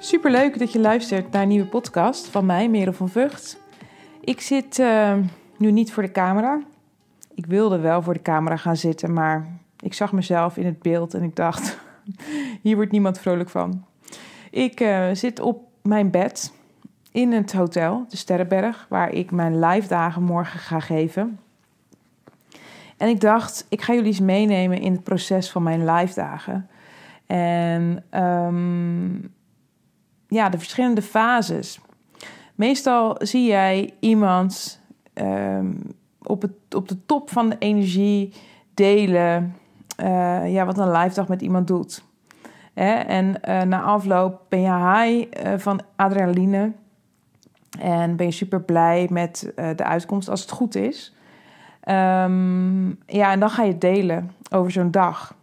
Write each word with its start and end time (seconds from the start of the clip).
Superleuk 0.00 0.58
dat 0.58 0.72
je 0.72 0.78
luistert 0.78 1.32
naar 1.32 1.42
een 1.42 1.48
nieuwe 1.48 1.66
podcast 1.66 2.26
van 2.26 2.46
mij, 2.46 2.68
Merel 2.68 2.92
van 2.92 3.08
Vught. 3.08 3.60
Ik 4.20 4.40
zit 4.40 4.78
uh, 4.78 5.14
nu 5.56 5.70
niet 5.70 5.92
voor 5.92 6.02
de 6.02 6.12
camera. 6.12 6.62
Ik 7.34 7.46
wilde 7.46 7.78
wel 7.78 8.02
voor 8.02 8.14
de 8.14 8.22
camera 8.22 8.56
gaan 8.56 8.76
zitten, 8.76 9.12
maar 9.12 9.46
ik 9.80 9.94
zag 9.94 10.12
mezelf 10.12 10.56
in 10.56 10.66
het 10.66 10.82
beeld 10.82 11.14
en 11.14 11.22
ik 11.22 11.36
dacht, 11.36 11.78
hier 12.62 12.76
wordt 12.76 12.90
niemand 12.90 13.18
vrolijk 13.18 13.48
van. 13.48 13.84
Ik 14.50 14.80
uh, 14.80 15.06
zit 15.12 15.40
op 15.40 15.62
mijn 15.82 16.10
bed 16.10 16.52
in 17.12 17.32
het 17.32 17.52
hotel, 17.52 18.06
de 18.08 18.16
Sterrenberg, 18.16 18.86
waar 18.88 19.12
ik 19.12 19.30
mijn 19.30 19.60
live 19.60 19.88
dagen 19.88 20.22
morgen 20.22 20.60
ga 20.60 20.80
geven. 20.80 21.38
En 22.96 23.08
ik 23.08 23.20
dacht, 23.20 23.66
ik 23.68 23.82
ga 23.82 23.92
jullie 23.92 24.08
eens 24.08 24.20
meenemen 24.20 24.80
in 24.80 24.92
het 24.92 25.02
proces 25.02 25.50
van 25.50 25.62
mijn 25.62 25.90
live 25.90 26.14
dagen. 26.14 26.68
En 27.26 28.04
um, 28.22 29.36
ja, 30.28 30.48
de 30.48 30.58
verschillende 30.58 31.02
fases. 31.02 31.80
Meestal 32.54 33.16
zie 33.18 33.46
jij 33.46 33.94
iemand 34.00 34.80
um, 35.14 35.82
op, 36.22 36.42
het, 36.42 36.74
op 36.74 36.88
de 36.88 37.06
top 37.06 37.30
van 37.30 37.48
de 37.48 37.56
energie 37.58 38.32
delen 38.74 39.56
uh, 40.02 40.52
ja, 40.52 40.64
wat 40.64 40.78
een 40.78 40.90
live 40.90 41.14
dag 41.14 41.28
met 41.28 41.42
iemand 41.42 41.66
doet. 41.66 42.04
Hè? 42.74 42.92
En 42.92 43.34
uh, 43.48 43.62
na 43.62 43.82
afloop 43.82 44.42
ben 44.48 44.60
je 44.60 44.72
high 44.72 45.46
uh, 45.46 45.58
van 45.58 45.80
adrenaline. 45.96 46.72
En 47.78 48.16
ben 48.16 48.26
je 48.26 48.32
super 48.32 48.60
blij 48.62 49.06
met 49.10 49.52
de 49.54 49.84
uitkomst 49.84 50.28
als 50.28 50.40
het 50.40 50.50
goed 50.50 50.74
is. 50.74 51.14
Um, 51.88 52.98
ja, 53.06 53.32
en 53.32 53.40
dan 53.40 53.50
ga 53.50 53.62
je 53.62 53.78
delen 53.78 54.30
over 54.50 54.70
zo'n 54.70 54.90
dag. 54.90 55.34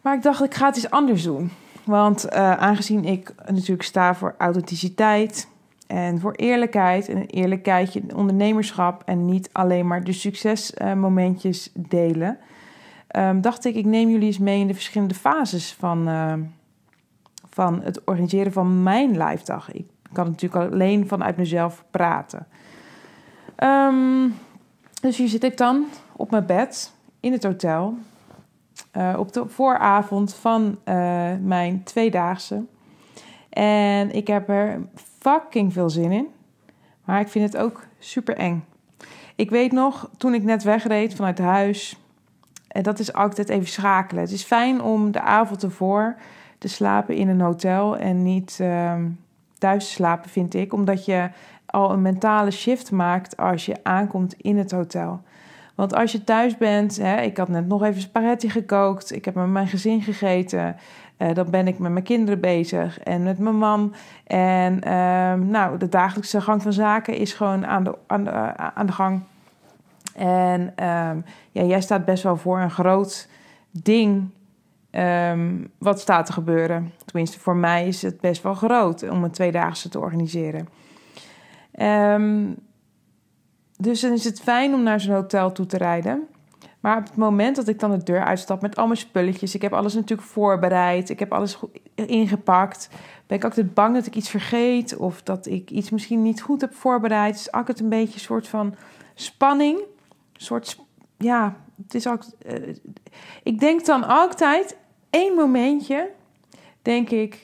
Maar 0.00 0.14
ik 0.14 0.22
dacht, 0.22 0.44
ik 0.44 0.54
ga 0.54 0.66
het 0.66 0.76
eens 0.76 0.90
anders 0.90 1.22
doen. 1.22 1.50
Want 1.86 2.26
uh, 2.26 2.52
aangezien 2.52 3.04
ik 3.04 3.34
natuurlijk 3.46 3.82
sta 3.82 4.14
voor 4.14 4.34
authenticiteit 4.38 5.48
en 5.86 6.20
voor 6.20 6.32
eerlijkheid 6.32 7.08
en 7.08 7.16
een 7.16 7.26
eerlijkheidje 7.26 8.00
in 8.00 8.16
ondernemerschap 8.16 9.02
en 9.04 9.24
niet 9.24 9.48
alleen 9.52 9.86
maar 9.86 10.04
de 10.04 10.12
succesmomentjes 10.12 11.70
delen, 11.74 12.38
um, 13.16 13.40
dacht 13.40 13.64
ik, 13.64 13.74
ik 13.74 13.84
neem 13.84 14.10
jullie 14.10 14.26
eens 14.26 14.38
mee 14.38 14.60
in 14.60 14.66
de 14.66 14.74
verschillende 14.74 15.14
fases 15.14 15.72
van, 15.72 16.08
uh, 16.08 16.32
van 17.50 17.82
het 17.82 18.04
organiseren 18.04 18.52
van 18.52 18.82
mijn 18.82 19.22
live 19.22 19.44
dag. 19.44 19.72
Ik 19.72 19.86
kan 20.12 20.26
natuurlijk 20.26 20.72
alleen 20.72 21.08
vanuit 21.08 21.36
mezelf 21.36 21.84
praten. 21.90 22.46
Um, 23.58 24.34
dus 25.00 25.16
hier 25.16 25.28
zit 25.28 25.44
ik 25.44 25.56
dan 25.56 25.84
op 26.12 26.30
mijn 26.30 26.46
bed 26.46 26.92
in 27.20 27.32
het 27.32 27.42
hotel. 27.42 27.94
Uh, 28.96 29.14
op 29.18 29.32
de 29.32 29.48
vooravond 29.48 30.34
van 30.34 30.78
uh, 30.84 30.94
mijn 31.40 31.82
tweedaagse. 31.84 32.64
En 33.48 34.10
ik 34.10 34.26
heb 34.26 34.48
er 34.48 34.80
fucking 35.20 35.72
veel 35.72 35.90
zin 35.90 36.12
in. 36.12 36.26
Maar 37.04 37.20
ik 37.20 37.28
vind 37.28 37.52
het 37.52 37.62
ook 37.62 37.82
super 37.98 38.36
eng. 38.36 38.64
Ik 39.34 39.50
weet 39.50 39.72
nog, 39.72 40.10
toen 40.16 40.34
ik 40.34 40.42
net 40.42 40.62
wegreed 40.62 41.14
vanuit 41.14 41.38
huis. 41.38 42.00
En 42.68 42.82
dat 42.82 42.98
is 42.98 43.12
altijd 43.12 43.48
even 43.48 43.66
schakelen. 43.66 44.22
Het 44.22 44.32
is 44.32 44.42
fijn 44.42 44.82
om 44.82 45.10
de 45.10 45.20
avond 45.20 45.62
ervoor 45.62 46.16
te 46.58 46.68
slapen 46.68 47.14
in 47.14 47.28
een 47.28 47.40
hotel 47.40 47.96
en 47.96 48.22
niet 48.22 48.58
uh, 48.60 48.94
thuis 49.58 49.86
te 49.86 49.90
slapen, 49.90 50.30
vind 50.30 50.54
ik. 50.54 50.72
Omdat 50.72 51.04
je 51.04 51.30
al 51.66 51.90
een 51.90 52.02
mentale 52.02 52.50
shift 52.50 52.90
maakt 52.90 53.36
als 53.36 53.66
je 53.66 53.76
aankomt 53.82 54.34
in 54.34 54.58
het 54.58 54.70
hotel. 54.70 55.20
Want 55.76 55.94
als 55.94 56.12
je 56.12 56.24
thuis 56.24 56.56
bent, 56.56 56.96
hè, 56.96 57.20
ik 57.20 57.36
had 57.36 57.48
net 57.48 57.66
nog 57.66 57.82
even 57.82 58.00
spaghetti 58.00 58.50
gekookt, 58.50 59.12
ik 59.12 59.24
heb 59.24 59.34
met 59.34 59.48
mijn 59.48 59.66
gezin 59.66 60.02
gegeten, 60.02 60.76
uh, 61.18 61.34
dan 61.34 61.50
ben 61.50 61.66
ik 61.66 61.78
met 61.78 61.92
mijn 61.92 62.04
kinderen 62.04 62.40
bezig 62.40 63.00
en 63.00 63.22
met 63.22 63.38
mijn 63.38 63.56
man. 63.56 63.94
En 64.26 64.80
uh, 64.84 65.34
nou, 65.34 65.78
de 65.78 65.88
dagelijkse 65.88 66.40
gang 66.40 66.62
van 66.62 66.72
zaken 66.72 67.16
is 67.16 67.32
gewoon 67.32 67.66
aan 67.66 67.84
de, 67.84 67.94
aan 68.06 68.24
de, 68.24 68.30
uh, 68.30 68.50
aan 68.54 68.86
de 68.86 68.92
gang. 68.92 69.22
En 70.14 70.60
um, 70.60 71.24
ja, 71.50 71.62
jij 71.62 71.80
staat 71.80 72.04
best 72.04 72.22
wel 72.22 72.36
voor 72.36 72.60
een 72.60 72.70
groot 72.70 73.28
ding. 73.70 74.30
Um, 74.90 75.70
wat 75.78 76.00
staat 76.00 76.26
te 76.26 76.32
gebeuren? 76.32 76.92
Tenminste, 77.04 77.38
voor 77.38 77.56
mij 77.56 77.86
is 77.86 78.02
het 78.02 78.20
best 78.20 78.42
wel 78.42 78.54
groot 78.54 79.08
om 79.10 79.24
een 79.24 79.30
tweedaagse 79.30 79.88
te 79.88 80.00
organiseren. 80.00 80.68
Um, 81.80 82.56
dus 83.78 84.00
dan 84.00 84.12
is 84.12 84.24
het 84.24 84.40
fijn 84.40 84.74
om 84.74 84.82
naar 84.82 85.00
zo'n 85.00 85.14
hotel 85.14 85.52
toe 85.52 85.66
te 85.66 85.76
rijden. 85.76 86.26
Maar 86.80 86.98
op 86.98 87.04
het 87.04 87.16
moment 87.16 87.56
dat 87.56 87.68
ik 87.68 87.80
dan 87.80 87.90
de 87.90 88.02
deur 88.02 88.24
uitstap 88.24 88.62
met 88.62 88.76
al 88.76 88.86
mijn 88.86 88.98
spulletjes, 88.98 89.54
ik 89.54 89.62
heb 89.62 89.72
alles 89.72 89.94
natuurlijk 89.94 90.28
voorbereid, 90.28 91.10
ik 91.10 91.18
heb 91.18 91.32
alles 91.32 91.58
ingepakt, 91.94 92.88
ben 93.26 93.36
ik 93.36 93.44
altijd 93.44 93.74
bang 93.74 93.94
dat 93.94 94.06
ik 94.06 94.14
iets 94.14 94.28
vergeet 94.28 94.96
of 94.96 95.22
dat 95.22 95.46
ik 95.46 95.70
iets 95.70 95.90
misschien 95.90 96.22
niet 96.22 96.42
goed 96.42 96.60
heb 96.60 96.74
voorbereid. 96.74 97.34
Is 97.34 97.52
altijd 97.52 97.80
een 97.80 97.88
beetje 97.88 98.14
een 98.14 98.20
soort 98.20 98.48
van 98.48 98.74
spanning. 99.14 99.78
Een 99.78 99.86
soort, 100.32 100.78
ja, 101.16 101.56
het 101.82 101.94
is 101.94 102.08
ook. 102.08 102.22
Uh, 102.46 102.74
ik 103.42 103.60
denk 103.60 103.84
dan 103.84 104.04
altijd, 104.04 104.76
één 105.10 105.34
momentje, 105.34 106.10
denk 106.82 107.10
ik, 107.10 107.42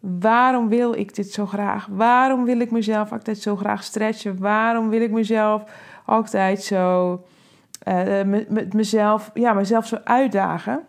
Waarom 0.00 0.68
wil 0.68 0.92
ik 0.92 1.14
dit 1.14 1.32
zo 1.32 1.46
graag? 1.46 1.86
Waarom 1.86 2.44
wil 2.44 2.60
ik 2.60 2.70
mezelf 2.70 3.12
altijd 3.12 3.38
zo 3.38 3.56
graag 3.56 3.84
stretchen? 3.84 4.38
Waarom 4.38 4.88
wil 4.88 5.00
ik 5.00 5.10
mezelf 5.10 5.64
altijd 6.04 6.62
zo 6.62 7.12
uh, 7.88 8.22
met 8.48 8.72
mezelf, 8.72 9.30
ja, 9.34 9.52
mezelf 9.52 9.86
zo 9.86 9.98
uitdagen? 10.04 10.82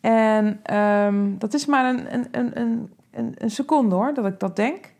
En 0.00 0.74
um, 0.76 1.38
dat 1.38 1.54
is 1.54 1.66
maar 1.66 1.84
een, 1.94 2.14
een, 2.14 2.26
een, 2.32 2.90
een, 3.10 3.34
een 3.38 3.50
seconde 3.50 3.94
hoor, 3.94 4.14
dat 4.14 4.26
ik 4.26 4.38
dat 4.38 4.56
denk. 4.56 4.92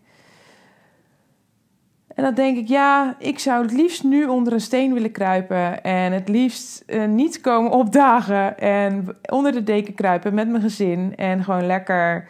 En 2.21 2.27
dan 2.27 2.35
denk 2.35 2.57
ik, 2.57 2.69
ja, 2.69 3.15
ik 3.19 3.39
zou 3.39 3.63
het 3.63 3.73
liefst 3.73 4.05
nu 4.05 4.27
onder 4.27 4.53
een 4.53 4.61
steen 4.61 4.93
willen 4.93 5.11
kruipen. 5.11 5.83
En 5.83 6.13
het 6.13 6.29
liefst 6.29 6.83
uh, 6.87 7.05
niet 7.07 7.41
komen 7.41 7.71
opdagen. 7.71 8.59
En 8.59 9.17
onder 9.31 9.53
de 9.53 9.63
deken 9.63 9.95
kruipen 9.95 10.35
met 10.35 10.49
mijn 10.49 10.63
gezin. 10.63 11.17
En 11.17 11.45
gewoon 11.45 11.67
lekker 11.67 12.29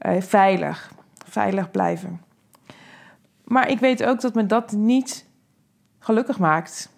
uh, 0.00 0.20
veilig, 0.20 0.92
veilig 1.26 1.70
blijven. 1.70 2.20
Maar 3.44 3.70
ik 3.70 3.78
weet 3.78 4.04
ook 4.04 4.20
dat 4.20 4.34
me 4.34 4.46
dat 4.46 4.72
niet 4.72 5.26
gelukkig 5.98 6.38
maakt. 6.38 6.92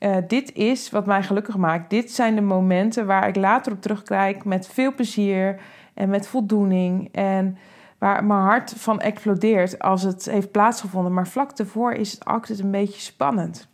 Uh, 0.00 0.16
dit 0.28 0.52
is 0.52 0.90
wat 0.90 1.06
mij 1.06 1.22
gelukkig 1.22 1.56
maakt. 1.56 1.90
Dit 1.90 2.12
zijn 2.12 2.34
de 2.34 2.40
momenten 2.40 3.06
waar 3.06 3.28
ik 3.28 3.36
later 3.36 3.72
op 3.72 3.82
terugkijk 3.82 4.44
met 4.44 4.68
veel 4.68 4.94
plezier 4.94 5.60
en 5.94 6.08
met 6.08 6.28
voldoening. 6.28 7.08
En 7.12 7.58
waar 7.98 8.24
mijn 8.24 8.40
hart 8.40 8.72
van 8.76 9.00
explodeert 9.00 9.78
als 9.78 10.02
het 10.02 10.24
heeft 10.24 10.50
plaatsgevonden. 10.50 11.12
Maar 11.12 11.28
vlak 11.28 11.56
daarvoor 11.56 11.92
is 11.92 12.12
het 12.12 12.24
altijd 12.24 12.58
een 12.58 12.70
beetje 12.70 13.00
spannend. 13.00 13.68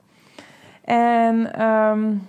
En 0.84 1.62
um, 1.62 2.28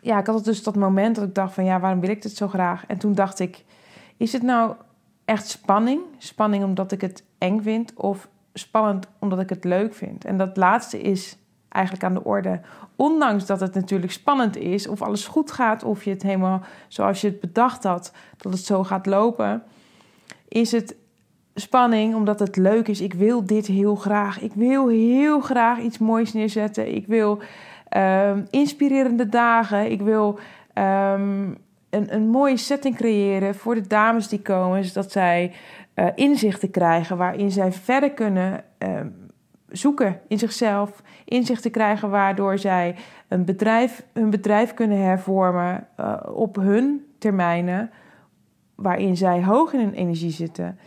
ja, 0.00 0.18
ik 0.18 0.26
had 0.26 0.44
dus 0.44 0.62
dat 0.62 0.76
moment 0.76 1.16
dat 1.16 1.24
ik 1.24 1.34
dacht 1.34 1.54
van 1.54 1.64
ja, 1.64 1.80
waarom 1.80 2.00
wil 2.00 2.10
ik 2.10 2.22
dit 2.22 2.36
zo 2.36 2.48
graag? 2.48 2.86
En 2.86 2.98
toen 2.98 3.14
dacht 3.14 3.38
ik, 3.38 3.64
is 4.16 4.32
het 4.32 4.42
nou 4.42 4.74
echt 5.24 5.48
spanning? 5.48 6.00
Spanning 6.18 6.64
omdat 6.64 6.92
ik 6.92 7.00
het 7.00 7.24
eng 7.38 7.60
vind 7.60 7.92
of 7.94 8.28
spannend 8.52 9.06
omdat 9.18 9.40
ik 9.40 9.48
het 9.48 9.64
leuk 9.64 9.94
vind? 9.94 10.24
En 10.24 10.36
dat 10.36 10.56
laatste 10.56 11.00
is 11.00 11.36
eigenlijk 11.68 12.04
aan 12.04 12.14
de 12.14 12.24
orde. 12.24 12.60
Ondanks 12.96 13.46
dat 13.46 13.60
het 13.60 13.74
natuurlijk 13.74 14.12
spannend 14.12 14.56
is, 14.56 14.88
of 14.88 15.02
alles 15.02 15.26
goed 15.26 15.50
gaat, 15.50 15.84
of 15.84 16.04
je 16.04 16.10
het 16.10 16.22
helemaal 16.22 16.62
zoals 16.88 17.20
je 17.20 17.28
het 17.28 17.40
bedacht 17.40 17.84
had, 17.84 18.12
dat 18.36 18.52
het 18.52 18.64
zo 18.64 18.84
gaat 18.84 19.06
lopen 19.06 19.62
is 20.48 20.72
het 20.72 20.96
spanning 21.54 22.14
omdat 22.14 22.38
het 22.38 22.56
leuk 22.56 22.88
is. 22.88 23.00
Ik 23.00 23.14
wil 23.14 23.46
dit 23.46 23.66
heel 23.66 23.94
graag. 23.94 24.40
Ik 24.40 24.52
wil 24.54 24.88
heel 24.88 25.40
graag 25.40 25.78
iets 25.78 25.98
moois 25.98 26.32
neerzetten. 26.32 26.94
Ik 26.94 27.06
wil 27.06 27.38
um, 27.96 28.46
inspirerende 28.50 29.28
dagen. 29.28 29.90
Ik 29.90 30.00
wil 30.00 30.38
um, 30.74 31.56
een, 31.90 32.14
een 32.14 32.28
mooie 32.28 32.56
setting 32.56 32.96
creëren 32.96 33.54
voor 33.54 33.74
de 33.74 33.86
dames 33.86 34.28
die 34.28 34.42
komen, 34.42 34.84
zodat 34.84 35.12
zij 35.12 35.52
uh, 35.94 36.06
inzichten 36.14 36.70
krijgen 36.70 37.16
waarin 37.16 37.50
zij 37.50 37.72
verder 37.72 38.10
kunnen 38.10 38.64
um, 38.78 39.14
zoeken 39.68 40.20
in 40.28 40.38
zichzelf. 40.38 41.02
Inzichten 41.24 41.70
krijgen 41.70 42.10
waardoor 42.10 42.58
zij 42.58 42.94
een 43.28 43.44
bedrijf, 43.44 44.06
hun 44.12 44.30
bedrijf 44.30 44.74
kunnen 44.74 44.98
hervormen 44.98 45.86
uh, 46.00 46.16
op 46.34 46.56
hun 46.56 47.06
termijnen 47.18 47.90
waarin 48.76 49.16
zij 49.16 49.44
hoog 49.44 49.72
in 49.72 49.80
hun 49.80 49.94
energie 49.94 50.30
zitten. 50.30 50.78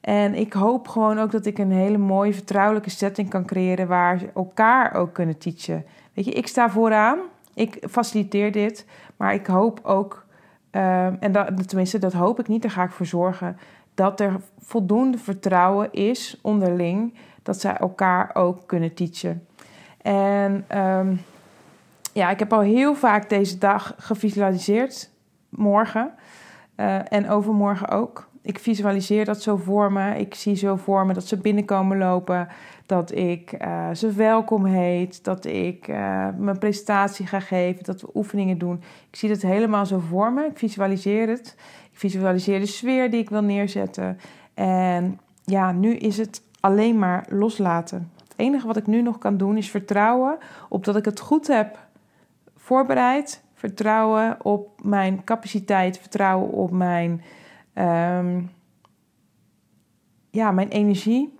En 0.00 0.34
ik 0.34 0.52
hoop 0.52 0.88
gewoon 0.88 1.18
ook 1.18 1.30
dat 1.30 1.46
ik 1.46 1.58
een 1.58 1.72
hele 1.72 1.98
mooie 1.98 2.34
vertrouwelijke 2.34 2.90
setting 2.90 3.28
kan 3.28 3.44
creëren 3.44 3.88
waar 3.88 4.18
ze 4.18 4.30
elkaar 4.34 4.94
ook 4.94 5.12
kunnen 5.12 5.38
teachen. 5.38 5.84
Weet 6.14 6.24
je, 6.24 6.30
ik 6.30 6.46
sta 6.46 6.70
vooraan, 6.70 7.18
ik 7.54 7.86
faciliteer 7.90 8.52
dit, 8.52 8.86
maar 9.16 9.34
ik 9.34 9.46
hoop 9.46 9.80
ook, 9.82 10.26
uh, 10.72 11.22
en 11.22 11.56
tenminste 11.66 11.98
dat 11.98 12.12
hoop 12.12 12.40
ik 12.40 12.48
niet, 12.48 12.62
daar 12.62 12.70
ga 12.70 12.82
ik 12.82 12.90
voor 12.90 13.06
zorgen, 13.06 13.56
dat 13.94 14.20
er 14.20 14.40
voldoende 14.58 15.18
vertrouwen 15.18 15.92
is 15.92 16.38
onderling, 16.42 17.14
dat 17.42 17.60
zij 17.60 17.76
elkaar 17.76 18.30
ook 18.34 18.66
kunnen 18.66 18.94
teachen. 18.94 19.46
En 20.02 20.78
um, 20.78 21.20
ja, 22.12 22.30
ik 22.30 22.38
heb 22.38 22.52
al 22.52 22.60
heel 22.60 22.94
vaak 22.94 23.28
deze 23.28 23.58
dag 23.58 23.94
gevisualiseerd, 23.96 25.10
morgen. 25.48 26.12
Uh, 26.80 27.12
en 27.12 27.28
overmorgen 27.28 27.88
ook. 27.88 28.28
ik 28.42 28.58
visualiseer 28.58 29.24
dat 29.24 29.42
zo 29.42 29.56
voor 29.56 29.92
me. 29.92 30.18
Ik 30.18 30.34
zie 30.34 30.54
zo 30.54 30.76
voor 30.76 31.06
me 31.06 31.12
dat 31.12 31.26
ze 31.26 31.36
binnenkomen 31.36 31.98
lopen. 31.98 32.48
Dat 32.86 33.14
ik 33.14 33.54
uh, 33.62 33.90
ze 33.94 34.12
welkom 34.12 34.64
heet. 34.64 35.24
Dat 35.24 35.44
ik 35.44 35.88
uh, 35.88 36.28
mijn 36.36 36.58
presentatie 36.58 37.26
ga 37.26 37.40
geven. 37.40 37.84
Dat 37.84 38.00
we 38.00 38.10
oefeningen 38.14 38.58
doen. 38.58 38.82
Ik 39.10 39.16
zie 39.16 39.28
dat 39.28 39.42
helemaal 39.42 39.86
zo 39.86 39.98
voor 39.98 40.32
me. 40.32 40.44
Ik 40.44 40.58
visualiseer 40.58 41.28
het. 41.28 41.56
Ik 41.92 41.98
visualiseer 41.98 42.60
de 42.60 42.66
sfeer 42.66 43.10
die 43.10 43.20
ik 43.20 43.30
wil 43.30 43.42
neerzetten. 43.42 44.18
En 44.54 45.20
ja, 45.44 45.72
nu 45.72 45.94
is 45.94 46.18
het 46.18 46.42
alleen 46.60 46.98
maar 46.98 47.26
loslaten. 47.28 48.12
Het 48.22 48.32
enige 48.36 48.66
wat 48.66 48.76
ik 48.76 48.86
nu 48.86 49.02
nog 49.02 49.18
kan 49.18 49.36
doen 49.36 49.56
is 49.56 49.70
vertrouwen 49.70 50.38
op 50.68 50.84
dat 50.84 50.96
ik 50.96 51.04
het 51.04 51.20
goed 51.20 51.46
heb 51.46 51.78
voorbereid. 52.56 53.42
Vertrouwen 53.58 54.44
op 54.44 54.84
mijn 54.84 55.24
capaciteit. 55.24 55.98
Vertrouwen 55.98 56.50
op 56.50 56.70
mijn 56.70 57.22
um, 57.74 58.50
ja, 60.30 60.50
mijn 60.50 60.68
energie. 60.68 61.38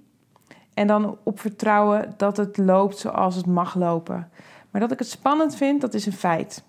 En 0.75 0.87
dan 0.87 1.19
op 1.23 1.41
vertrouwen 1.41 2.15
dat 2.17 2.37
het 2.37 2.57
loopt 2.57 2.99
zoals 2.99 3.35
het 3.35 3.47
mag 3.47 3.75
lopen. 3.75 4.31
Maar 4.71 4.81
dat 4.81 4.93
ik 4.93 4.99
het 4.99 5.09
spannend 5.09 5.57
vind, 5.57 5.81
dat 5.81 5.95
is 5.95 6.07
een 6.07 6.13
feit. 6.13 6.65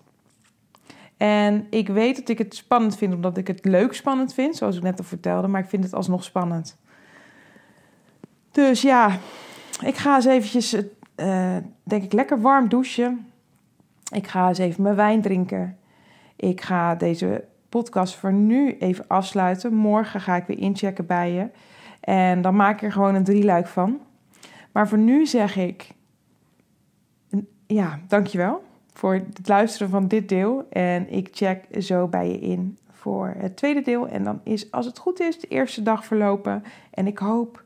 En 1.16 1.66
ik 1.70 1.88
weet 1.88 2.16
dat 2.16 2.28
ik 2.28 2.38
het 2.38 2.54
spannend 2.54 2.96
vind 2.96 3.14
omdat 3.14 3.36
ik 3.36 3.46
het 3.46 3.64
leuk 3.64 3.92
spannend 3.92 4.34
vind, 4.34 4.56
zoals 4.56 4.76
ik 4.76 4.82
net 4.82 4.98
al 4.98 5.04
vertelde, 5.04 5.48
maar 5.48 5.62
ik 5.62 5.68
vind 5.68 5.84
het 5.84 5.94
alsnog 5.94 6.24
spannend. 6.24 6.78
Dus 8.50 8.82
ja, 8.82 9.18
ik 9.84 9.96
ga 9.96 10.14
eens 10.14 10.24
eventjes, 10.24 10.74
uh, 10.74 11.56
denk 11.82 12.02
ik, 12.02 12.12
lekker 12.12 12.40
warm 12.40 12.68
douchen. 12.68 13.30
Ik 14.10 14.26
ga 14.26 14.48
eens 14.48 14.58
even 14.58 14.82
mijn 14.82 14.94
wijn 14.96 15.20
drinken. 15.20 15.78
Ik 16.36 16.60
ga 16.60 16.94
deze 16.94 17.44
podcast 17.68 18.14
voor 18.14 18.32
nu 18.32 18.76
even 18.78 19.04
afsluiten. 19.08 19.74
Morgen 19.74 20.20
ga 20.20 20.36
ik 20.36 20.46
weer 20.46 20.58
inchecken 20.58 21.06
bij 21.06 21.32
je. 21.32 21.48
En 22.00 22.42
dan 22.42 22.56
maak 22.56 22.74
ik 22.74 22.82
er 22.82 22.92
gewoon 22.92 23.14
een 23.14 23.24
drieluik 23.24 23.66
van. 23.66 24.00
Maar 24.72 24.88
voor 24.88 24.98
nu 24.98 25.26
zeg 25.26 25.56
ik, 25.56 25.90
ja, 27.66 28.00
dankjewel 28.08 28.62
voor 28.92 29.14
het 29.14 29.48
luisteren 29.48 29.90
van 29.90 30.08
dit 30.08 30.28
deel. 30.28 30.66
En 30.70 31.12
ik 31.12 31.28
check 31.32 31.64
zo 31.82 32.08
bij 32.08 32.28
je 32.28 32.38
in 32.38 32.78
voor 32.90 33.34
het 33.38 33.56
tweede 33.56 33.82
deel. 33.82 34.08
En 34.08 34.24
dan 34.24 34.40
is, 34.44 34.70
als 34.70 34.86
het 34.86 34.98
goed 34.98 35.20
is, 35.20 35.40
de 35.40 35.46
eerste 35.46 35.82
dag 35.82 36.04
verlopen. 36.04 36.62
En 36.90 37.06
ik 37.06 37.18
hoop 37.18 37.64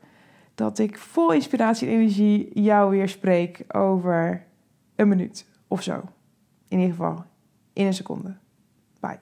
dat 0.55 0.79
ik 0.79 0.97
vol 0.97 1.31
inspiratie 1.31 1.87
en 1.87 1.93
energie 1.93 2.61
jou 2.61 2.89
weer 2.89 3.09
spreek 3.09 3.63
over 3.67 4.45
een 4.95 5.07
minuut 5.07 5.45
of 5.67 5.81
zo. 5.81 6.03
In 6.67 6.79
ieder 6.79 6.95
geval 6.95 7.23
in 7.73 7.85
een 7.85 7.93
seconde. 7.93 8.35
Bye. 8.99 9.19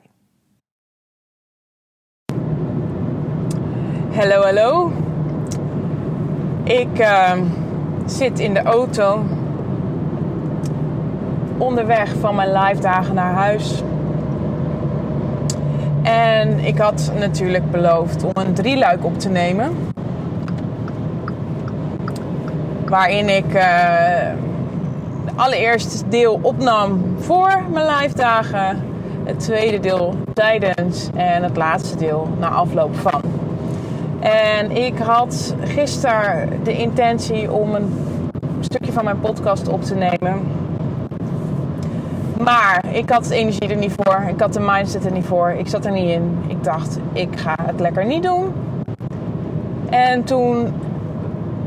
Hallo, 4.15 4.41
hallo. 4.41 4.91
Ik 6.63 6.99
uh, 6.99 7.41
zit 8.05 8.39
in 8.39 8.53
de 8.53 8.61
auto 8.61 9.23
onderweg 11.57 12.15
van 12.19 12.35
mijn 12.35 12.51
live 12.51 12.81
dagen 12.81 13.15
naar 13.15 13.33
huis. 13.33 13.83
En 16.03 16.59
ik 16.59 16.77
had 16.77 17.11
natuurlijk 17.19 17.71
beloofd 17.71 18.23
om 18.23 18.31
een 18.33 18.53
drieluik 18.53 19.05
op 19.05 19.19
te 19.19 19.29
nemen. 19.29 19.77
Waarin 22.85 23.29
ik 23.29 23.45
het 23.53 24.52
allereerste 25.35 26.07
deel 26.09 26.39
opnam 26.41 27.15
voor 27.19 27.63
mijn 27.71 27.85
live 27.85 28.15
dagen. 28.15 28.81
Het 29.23 29.39
tweede 29.39 29.79
deel 29.79 30.15
tijdens 30.33 31.09
en 31.15 31.43
het 31.43 31.57
laatste 31.57 31.97
deel 31.97 32.27
na 32.39 32.47
afloop 32.47 32.95
van. 32.95 33.21
En 34.19 34.71
ik 34.71 34.97
had 34.97 35.55
gisteren 35.63 36.49
de 36.63 36.77
intentie 36.77 37.51
om 37.51 37.75
een 37.75 37.93
stukje 38.59 38.91
van 38.91 39.03
mijn 39.03 39.19
podcast 39.19 39.67
op 39.67 39.83
te 39.83 39.95
nemen. 39.95 40.41
Maar 42.43 42.85
ik 42.91 43.09
had 43.09 43.25
de 43.25 43.35
energie 43.35 43.67
er 43.67 43.75
niet 43.75 43.93
voor. 43.95 44.25
Ik 44.27 44.39
had 44.39 44.53
de 44.53 44.59
mindset 44.59 45.05
er 45.05 45.11
niet 45.11 45.25
voor. 45.25 45.49
Ik 45.49 45.67
zat 45.67 45.85
er 45.85 45.91
niet 45.91 46.09
in. 46.09 46.43
Ik 46.47 46.63
dacht, 46.63 46.99
ik 47.13 47.39
ga 47.39 47.55
het 47.61 47.79
lekker 47.79 48.05
niet 48.05 48.23
doen. 48.23 48.53
En 49.89 50.23
toen 50.23 50.73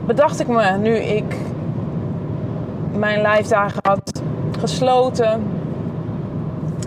bedacht 0.07 0.41
ik 0.41 0.49
me, 0.49 0.77
nu 0.79 0.95
ik 0.95 1.37
mijn 2.99 3.23
live 3.23 3.49
dagen 3.49 3.81
had 3.83 4.23
gesloten, 4.59 5.43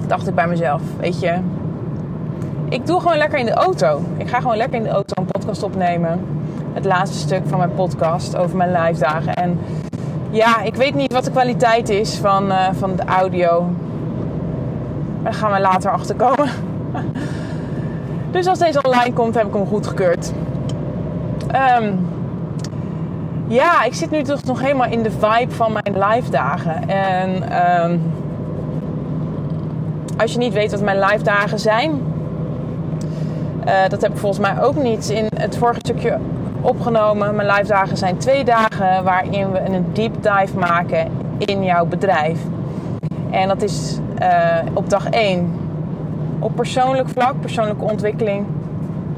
dacht 0.08 0.28
ik 0.28 0.36
bij 0.36 0.48
mezelf, 0.48 0.82
weet 1.00 1.20
je, 1.20 1.38
ik 2.70 2.86
doe 2.86 3.00
gewoon 3.00 3.18
lekker 3.18 3.40
in 3.40 3.46
de 3.46 3.54
auto. 3.54 4.02
Ik 4.18 4.30
ga 4.30 4.40
gewoon 4.40 4.58
lekker 4.58 4.78
in 4.78 4.84
de 4.84 4.90
auto 4.90 5.22
een 5.22 5.26
podcast 5.26 5.64
opnemen. 5.64 6.26
Het 6.74 6.86
laatste 6.86 7.18
stuk 7.18 7.42
van 7.46 7.58
mijn 7.58 7.74
podcast 7.74 8.38
over 8.38 8.58
mijn 8.58 8.72
live 8.72 9.00
dagen. 9.00 9.34
En 9.34 9.60
ja, 10.30 10.62
ik 10.62 10.76
weet 10.76 10.96
niet 10.96 11.14
wat 11.14 11.26
de 11.26 11.32
kwaliteit 11.32 11.90
is 11.90 12.18
van, 12.18 12.46
uh, 12.46 12.68
van 12.72 12.96
de 12.96 13.04
audio. 13.04 13.70
Daar 15.24 15.34
gaan 15.34 15.52
we 15.52 15.60
later 15.60 15.92
achter 15.92 16.16
komen. 16.16 16.50
dus 18.32 18.48
als 18.48 18.60
deze 18.60 18.82
online 18.82 19.14
komt, 19.14 19.36
heb 19.36 19.48
ik 19.48 19.54
hem 19.54 19.66
goedgekeurd. 19.66 20.34
Um, 21.82 22.00
ja, 23.50 23.84
ik 23.84 23.94
zit 23.94 24.12
nu 24.12 24.24
toch 24.24 24.44
nog 24.44 24.62
helemaal 24.62 24.90
in 24.90 25.04
de 25.04 25.12
vibe 25.12 25.52
van 25.52 25.72
mijn 25.72 26.10
live 26.10 26.30
dagen. 26.30 26.90
En 26.90 27.30
um, 27.84 28.02
als 30.18 30.34
je 30.34 30.38
niet 30.38 30.54
weet 30.54 30.72
wat 30.72 30.82
mijn 30.82 31.00
live 31.00 31.24
dagen 31.24 31.60
zijn, 31.60 31.92
uh, 33.68 33.74
dat 33.88 34.02
heb 34.02 34.12
ik 34.12 34.18
volgens 34.18 34.42
mij 34.42 34.64
ook 34.64 34.76
niet 34.76 35.10
in 35.10 35.28
het 35.36 35.58
vorige 35.58 35.80
stukje 35.80 36.18
opgenomen. 36.62 37.36
Mijn 37.36 37.48
live 37.48 37.68
dagen 37.68 37.98
zijn 37.98 38.18
twee 38.18 38.44
dagen 38.44 39.04
waarin 39.04 39.52
we 39.52 39.60
een 39.60 39.86
deep 39.94 40.14
dive 40.24 40.58
maken 40.58 41.12
in 41.38 41.64
jouw 41.64 41.86
bedrijf. 41.86 42.40
En 43.30 43.48
dat 43.48 43.62
is 43.62 44.00
uh, 44.22 44.58
op 44.74 44.90
dag 44.90 45.10
1 45.10 45.54
op 46.40 46.56
persoonlijk 46.56 47.10
vlak, 47.10 47.40
persoonlijke 47.40 47.84
ontwikkeling. 47.84 48.46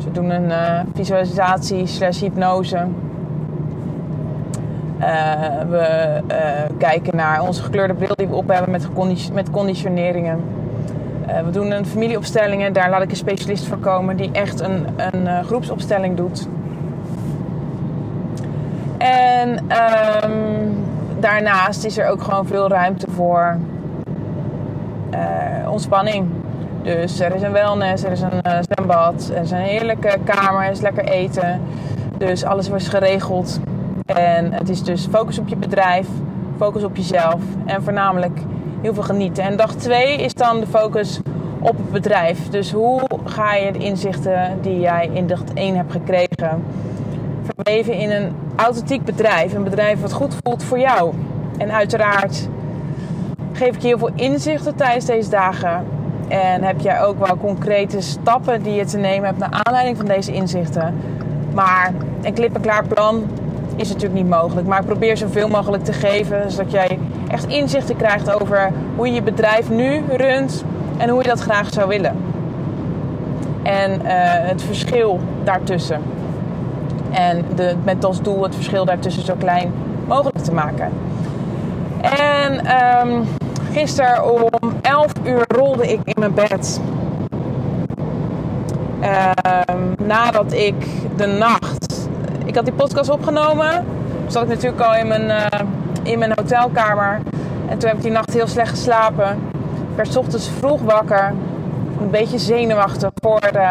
We 0.04 0.12
doen 0.12 0.30
een 0.30 0.50
uh, 0.50 0.80
visualisatie 0.94 1.88
slash 1.88 2.20
hypnose. 2.20 2.88
We 5.70 6.22
kijken 6.78 7.16
naar 7.16 7.42
onze 7.42 7.64
gekleurde 7.64 7.94
bril 7.94 8.16
die 8.16 8.28
we 8.28 8.36
op 8.36 8.48
hebben 8.48 8.72
met, 8.72 8.88
met 9.34 9.50
conditioneringen. 9.50 10.44
Uh, 11.30 11.40
we 11.40 11.52
doen 11.52 11.72
een 11.72 11.86
familieopstelling 11.86 12.72
daar 12.74 12.90
laat 12.90 13.02
ik 13.02 13.10
een 13.10 13.16
specialist 13.16 13.68
voor 13.68 13.78
komen 13.78 14.16
die 14.18 14.30
echt 14.32 14.60
een, 14.60 14.86
een 15.12 15.44
groepsopstelling 15.46 16.18
doet. 16.18 16.48
En 18.98 19.50
um, 19.50 20.86
daarnaast 21.20 21.86
is 21.86 21.98
er 21.98 22.10
ook 22.10 22.22
gewoon 22.22 22.48
veel 22.48 22.70
ruimte 22.70 23.08
voor 23.12 23.58
ontspanning. 25.70 26.28
Dus 26.82 27.20
er 27.20 27.36
is 27.36 27.42
een 27.42 27.52
wellness, 27.52 28.04
er 28.04 28.12
is 28.12 28.22
een 28.22 28.64
zwembad, 28.70 29.32
er 29.36 29.42
is 29.42 29.52
een 29.52 29.58
heerlijke 29.58 30.18
kamer, 30.24 30.66
er 30.66 30.72
is 30.72 30.82
lekker 30.82 31.04
eten. 31.04 31.62
Dus 32.18 32.44
alles 32.44 32.70
wordt 32.70 32.88
geregeld. 32.88 33.60
En 34.16 34.54
het 34.54 34.70
is 34.70 34.84
dus 34.84 35.08
focus 35.12 35.40
op 35.40 35.48
je 35.48 35.56
bedrijf, 35.56 36.08
focus 36.58 36.84
op 36.84 36.96
jezelf 36.96 37.42
en 37.66 37.84
voornamelijk 37.84 38.40
heel 38.82 38.94
veel 38.94 39.04
genieten. 39.04 39.44
En 39.44 39.58
dag 39.58 39.76
2 39.76 40.18
is 40.18 40.34
dan 40.34 40.60
de 40.60 40.68
focus 40.68 41.20
op 41.60 41.78
het 41.78 41.92
bedrijf. 41.92 42.50
Dus 42.50 42.72
hoe 42.72 43.02
ga 43.24 43.56
je 43.56 43.72
de 43.72 43.80
inzichten 43.80 44.58
die 44.62 44.80
jij 44.80 45.10
in 45.14 45.28
dag 45.28 45.44
1 45.54 45.76
hebt 45.76 45.92
gekregen 45.92 46.64
verweven 47.44 47.94
in 47.94 48.12
een 48.12 48.36
authentiek 48.56 49.04
bedrijf? 49.04 49.54
Een 49.54 49.64
bedrijf 49.64 50.02
wat 50.02 50.14
goed 50.14 50.36
voelt 50.44 50.64
voor 50.64 50.80
jou. 50.80 51.14
En 51.58 51.72
uiteraard 51.72 52.48
geef 53.52 53.76
ik 53.76 53.82
je 53.82 53.88
heel 53.88 53.98
veel 53.98 54.12
inzichten 54.16 54.76
tijdens 54.76 55.06
deze 55.06 55.30
dagen. 55.30 55.86
En 56.28 56.64
heb 56.64 56.80
jij 56.80 57.02
ook 57.02 57.26
wel 57.26 57.38
concrete 57.38 58.02
stappen 58.02 58.64
die 58.64 58.74
je 58.74 58.86
te 58.86 58.98
nemen 58.98 59.26
hebt 59.26 59.38
naar 59.38 59.62
aanleiding 59.64 59.98
van 59.98 60.06
deze 60.06 60.34
inzichten. 60.34 60.96
Maar 61.54 61.94
een 62.22 62.34
klip-en-klaar 62.34 62.88
plan 62.88 63.24
is 63.82 63.88
natuurlijk 63.88 64.22
niet 64.22 64.30
mogelijk. 64.30 64.68
Maar 64.68 64.80
ik 64.80 64.86
probeer 64.86 65.18
zoveel 65.18 65.48
mogelijk 65.48 65.84
te 65.84 65.94
geven, 65.94 66.52
zodat 66.52 66.72
jij 66.72 67.00
echt 67.28 67.46
inzichten 67.46 67.96
krijgt 67.96 68.42
over 68.42 68.72
hoe 68.96 69.08
je 69.08 69.14
je 69.14 69.22
bedrijf 69.22 69.70
nu 69.70 70.02
runt 70.10 70.64
en 70.98 71.10
hoe 71.10 71.22
je 71.22 71.28
dat 71.28 71.40
graag 71.40 71.70
zou 71.74 71.88
willen. 71.88 72.16
En 73.64 73.92
uh, 73.92 74.10
het 74.48 74.62
verschil 74.62 75.20
daartussen. 75.44 76.02
En 77.12 77.46
de, 77.56 77.76
met 77.84 78.06
als 78.06 78.22
doel 78.22 78.44
het 78.44 78.56
verschil 78.56 78.86
daartussen 78.86 79.26
zo 79.26 79.36
klein 79.40 79.74
mogelijk 80.08 80.38
te 80.38 80.54
maken. 80.54 80.92
En 82.02 82.68
um, 83.08 83.28
gisteren 83.72 84.32
om 84.34 84.74
11 84.82 85.12
uur 85.24 85.44
rolde 85.48 85.92
ik 85.92 86.00
in 86.04 86.16
mijn 86.20 86.34
bed. 86.34 86.82
Um, 89.70 89.96
nadat 90.08 90.54
ik 90.54 90.76
de 91.16 91.26
nacht. 91.26 91.81
Ik 92.52 92.58
had 92.58 92.66
die 92.66 92.76
podcast 92.76 93.10
opgenomen. 93.10 93.86
Zat 94.28 94.44
ik 94.44 94.50
natuurlijk 94.50 94.82
al 94.82 94.96
in 94.96 95.08
mijn, 95.08 95.24
uh, 95.24 95.46
in 96.04 96.20
mijn 96.20 96.32
hotelkamer. 96.36 97.22
En 97.70 97.78
toen 97.78 97.90
heb 97.90 97.98
ik 97.98 98.04
die 98.04 98.12
nacht 98.12 98.34
heel 98.34 98.48
slecht 98.48 98.70
geslapen. 98.70 99.30
Ik 99.90 99.96
werd 99.96 100.18
ochtends 100.18 100.50
vroeg 100.60 100.82
wakker. 100.82 101.34
Een 102.02 102.10
beetje 102.10 102.38
zenuwachtig 102.38 103.10
voor 103.16 103.40
de 103.40 103.68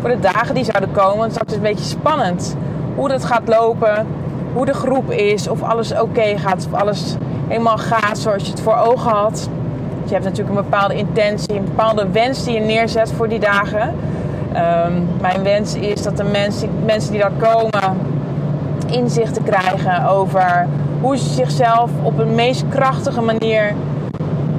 voor 0.00 0.08
de 0.08 0.20
dagen 0.20 0.54
die 0.54 0.64
zouden 0.64 0.92
komen. 0.92 1.30
Het 1.32 1.50
is 1.50 1.54
een 1.54 1.62
beetje 1.62 1.84
spannend 1.84 2.56
hoe 2.94 3.08
dat 3.08 3.24
gaat 3.24 3.48
lopen, 3.48 4.06
hoe 4.52 4.66
de 4.66 4.74
groep 4.74 5.10
is, 5.10 5.48
of 5.48 5.62
alles 5.62 5.92
oké 6.00 6.38
gaat, 6.38 6.68
of 6.72 6.80
alles 6.80 7.16
helemaal 7.48 7.78
gaat 7.78 8.18
zoals 8.18 8.44
je 8.44 8.50
het 8.50 8.60
voor 8.60 8.76
ogen 8.76 9.10
had. 9.10 9.48
je 10.04 10.12
hebt 10.12 10.24
natuurlijk 10.24 10.56
een 10.56 10.64
bepaalde 10.64 10.94
intentie, 10.94 11.56
een 11.56 11.64
bepaalde 11.64 12.08
wens 12.10 12.44
die 12.44 12.54
je 12.54 12.60
neerzet 12.60 13.12
voor 13.12 13.28
die 13.28 13.40
dagen. 13.40 13.94
Ehm, 14.54 14.92
mijn 15.20 15.42
wens 15.42 15.74
is 15.74 16.02
dat 16.02 16.16
de 16.16 16.24
mensen, 16.24 16.68
mensen 16.84 17.10
die 17.12 17.20
daar 17.20 17.32
komen 17.38 17.98
inzichten 18.90 19.42
krijgen 19.42 20.06
over 20.08 20.66
hoe 21.00 21.16
ze 21.16 21.28
zichzelf 21.28 21.90
op 22.02 22.18
een 22.18 22.34
meest 22.34 22.64
krachtige 22.68 23.20
manier 23.20 23.74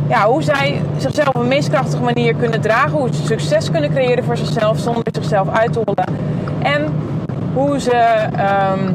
ja, 0.08 0.26
hoe 0.26 0.44
zij 0.44 0.82
zichzelf 0.98 1.28
op 1.28 1.42
een 1.42 1.48
meest 1.48 1.70
krachtige 1.70 2.04
manier 2.04 2.36
kunnen 2.36 2.62
dragen. 2.62 2.98
Hoe 2.98 3.14
ze 3.14 3.26
succes 3.26 3.72
kunnen 3.72 3.92
creëren 3.92 4.24
voor 4.24 4.38
zichzelf 4.38 4.80
zonder 4.80 5.04
zichzelf 5.12 5.50
uit 5.50 5.74
te 5.74 5.82
hollen. 5.86 6.16
En 6.62 6.94
hoe 7.54 7.80
ze 7.80 7.96
ehm, 8.36 8.92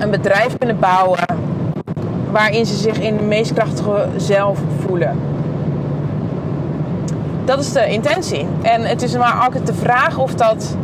een 0.00 0.10
bedrijf 0.10 0.58
kunnen 0.58 0.78
bouwen 0.78 1.24
waarin 2.30 2.66
ze 2.66 2.76
zich 2.76 3.00
in 3.00 3.16
de 3.16 3.22
meest 3.22 3.52
krachtige 3.52 4.06
zelf 4.16 4.58
voelen. 4.86 5.18
Dat 7.44 7.58
is 7.58 7.72
de 7.72 7.86
intentie. 7.86 8.46
En 8.62 8.82
het 8.82 9.02
is 9.02 9.16
maar 9.16 9.32
altijd 9.44 9.66
de 9.66 9.74
vraag 9.74 10.18
of 10.18 10.34
dat, 10.34 10.76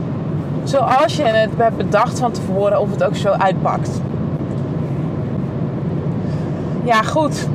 zoals 0.65 1.17
je 1.17 1.23
het 1.23 1.51
hebt 1.57 1.77
bedacht 1.77 2.19
van 2.19 2.33
tevoren, 2.33 2.81
of 2.81 2.91
het 2.91 3.05
ook 3.05 3.17
zo 3.17 3.29
uitpakt. 3.29 4.01
Ja, 6.85 7.03
goed. 7.03 7.49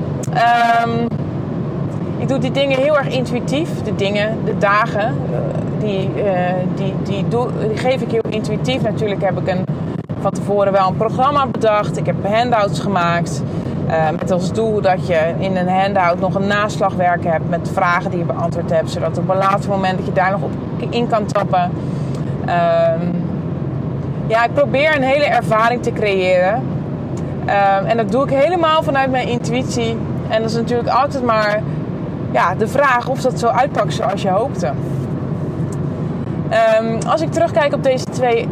Um, 0.86 1.08
ik 2.18 2.28
doe 2.28 2.38
die 2.38 2.52
dingen 2.52 2.78
heel 2.78 2.98
erg 2.98 3.08
intuïtief. 3.08 3.70
De 3.84 3.96
dingen, 3.96 4.38
de 4.46 4.58
dagen, 4.58 5.02
eh, 5.02 5.40
die, 5.80 6.10
uh, 6.16 6.24
die, 6.76 6.94
die, 7.04 7.28
doe, 7.28 7.48
die 7.68 7.78
geef 7.78 8.02
ik 8.02 8.12
heel 8.12 8.26
intuïtief. 8.30 8.82
Natuurlijk 8.82 9.22
heb 9.22 9.40
ik 9.40 9.48
een, 9.48 9.66
van 10.22 10.32
tevoren 10.32 10.72
wel 10.72 10.88
een 10.88 10.98
programma 10.98 11.48
bedacht. 11.48 11.98
Ik 11.98 12.06
heb 12.06 12.16
handouts 12.26 12.80
gemaakt. 12.80 13.44
Met 14.20 14.32
als 14.32 14.52
doel 14.52 14.82
dat 14.82 15.08
je 15.08 15.34
in 15.38 15.58
een 15.58 15.70
handout 15.70 16.20
nog 16.20 16.36
een 16.36 16.48
naslagwerk 16.48 17.24
hebt 17.24 17.50
met 17.50 17.70
vragen 17.74 18.10
die 18.10 18.20
je 18.20 18.26
beantwoord 18.26 18.70
hebt. 18.70 18.90
Zodat 18.90 19.18
op 19.18 19.30
een 19.30 19.38
later 19.38 19.70
moment 19.70 19.98
dat 19.98 20.06
je 20.06 20.14
daar 20.14 20.32
nog 20.32 20.42
op 20.42 20.52
in 20.90 21.08
kan 21.08 21.26
tappen. 21.26 21.72
Uh, 22.46 22.54
ja, 24.28 24.44
ik 24.44 24.54
probeer 24.54 24.96
een 24.96 25.04
hele 25.04 25.26
ervaring 25.26 25.84
te 25.84 25.92
creëren. 25.92 26.64
Ehm, 27.46 27.86
en 27.86 27.98
dat 27.98 28.12
doe 28.12 28.24
ik 28.24 28.30
helemaal 28.30 28.84
vanuit 28.84 29.12
mijn 29.12 29.28
intuïtie. 29.28 29.98
En 30.30 30.42
dat 30.42 30.50
is 30.50 30.56
natuurlijk 30.56 30.90
altijd 30.90 31.24
maar 31.24 31.62
ja, 32.32 32.56
de 32.56 32.68
vraag 32.68 33.10
of 33.10 33.22
dat 33.22 33.40
zo 33.40 33.48
uitpakt 33.48 33.94
zoals 33.94 34.22
je 34.22 34.30
hoopte. 34.30 34.72
Ehm, 36.50 37.08
als 37.08 37.22
ik 37.22 37.32
terugkijk 37.32 37.74
op 37.74 37.84
deze 37.84 38.06
twee 38.06 38.48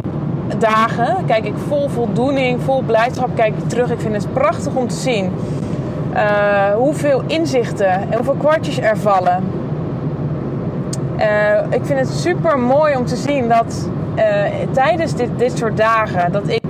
dagen, 0.58 1.16
kijk 1.26 1.44
ik 1.44 1.54
vol 1.68 1.88
voldoening, 1.88 2.60
vol 2.62 2.82
blijdschap 2.82 3.28
kijk 3.34 3.54
ik 3.56 3.68
terug. 3.68 3.90
Ik 3.90 4.00
vind 4.00 4.14
het 4.14 4.32
prachtig 4.32 4.74
om 4.74 4.88
te 4.88 4.94
zien 4.94 5.32
uh, 6.14 6.74
hoeveel 6.74 7.22
inzichten 7.26 7.90
en 7.90 8.14
hoeveel 8.14 8.34
kwartjes 8.38 8.78
er 8.78 8.96
vallen. 8.98 9.42
Uh, 11.18 11.24
ik 11.70 11.84
vind 11.84 11.98
het 11.98 12.08
super 12.08 12.58
mooi 12.58 12.96
om 12.96 13.06
te 13.06 13.16
zien 13.16 13.48
dat 13.48 13.88
uh, 14.16 14.24
tijdens 14.72 15.14
dit, 15.14 15.28
dit 15.36 15.58
soort 15.58 15.76
dagen, 15.76 16.32
dat 16.32 16.48
ik 16.48 16.64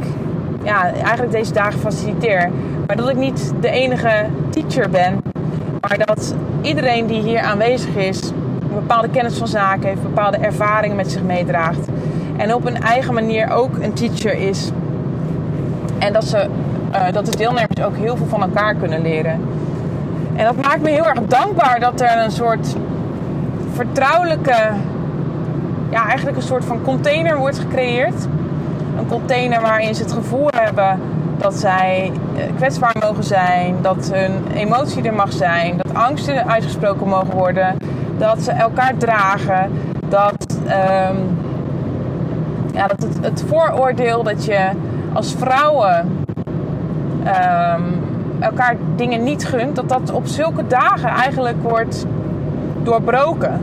ja, 0.62 0.92
eigenlijk 0.92 1.32
deze 1.32 1.52
dagen 1.52 1.80
faciliteer, 1.80 2.50
maar 2.87 2.96
dat 2.96 3.08
ik 3.08 3.16
niet 3.16 3.52
de 3.60 3.70
enige 3.70 4.26
teacher 4.50 4.90
ben, 4.90 5.22
maar 5.80 5.99
dat 6.06 6.34
iedereen 6.62 7.06
die 7.06 7.20
hier 7.20 7.40
aanwezig 7.40 7.96
is 7.96 8.32
een 8.70 8.80
bepaalde 8.80 9.08
kennis 9.08 9.38
van 9.38 9.49
zaken 9.49 9.88
heeft, 9.88 10.02
bepaalde 10.02 10.37
ervaringen 10.37 10.96
met 10.96 11.12
zich 11.12 11.22
meedraagt. 11.22 11.88
En 12.40 12.54
op 12.54 12.66
een 12.66 12.82
eigen 12.82 13.14
manier 13.14 13.50
ook 13.50 13.76
een 13.80 13.92
teacher 13.92 14.35
is. 14.35 14.70
En 15.99 16.12
dat, 16.12 16.25
ze, 16.25 16.49
uh, 16.92 17.12
dat 17.12 17.26
de 17.26 17.37
deelnemers 17.37 17.82
ook 17.82 17.97
heel 17.97 18.16
veel 18.16 18.26
van 18.26 18.42
elkaar 18.42 18.75
kunnen 18.75 19.02
leren. 19.02 19.40
En 20.37 20.44
dat 20.44 20.56
maakt 20.56 20.82
me 20.82 20.90
heel 20.90 21.06
erg 21.06 21.20
dankbaar 21.26 21.80
dat 21.80 22.00
er 22.00 22.18
een 22.25 22.30
soort 22.30 22.76
vertrouwelijke, 23.73 24.56
ja, 25.90 26.06
eigenlijk 26.06 26.37
een 26.37 26.42
soort 26.42 26.64
van 26.64 26.82
container 26.82 27.37
wordt 27.37 27.59
gecreëerd. 27.59 28.26
Een 28.99 29.06
container 29.09 29.61
waarin 29.61 29.94
ze 29.94 30.02
het 30.02 30.12
gevoel 30.12 30.49
hebben 30.56 31.00
dat 31.38 31.54
zij 31.54 32.12
eh, 32.37 32.42
kwetsbaar 32.56 32.97
mogen 33.00 33.25
zijn, 33.25 33.76
dat 33.80 34.11
hun 34.12 34.32
emotie 34.54 35.02
er 35.02 35.14
mag 35.14 35.32
zijn, 35.32 35.76
dat 35.76 35.94
angsten 35.94 36.49
uitgesproken 36.49 37.09
mogen 37.09 37.35
worden, 37.35 37.76
dat 38.18 38.42
ze 38.42 38.50
elkaar 38.50 38.97
dragen, 38.97 39.70
dat, 40.09 40.47
um, 40.64 41.49
ja, 42.74 42.86
dat 42.86 43.06
het, 43.20 43.44
vooroordeel 43.46 44.22
dat 44.22 44.44
je 44.44 44.70
als 45.12 45.34
vrouwen 45.34 46.24
um, 47.20 47.84
elkaar 48.40 48.76
dingen 48.96 49.22
niet 49.22 49.46
gunt, 49.46 49.76
dat 49.76 49.88
dat 49.88 50.12
op 50.12 50.26
zulke 50.26 50.66
dagen 50.66 51.08
eigenlijk 51.08 51.62
wordt 51.62 52.06
doorbroken. 52.82 53.60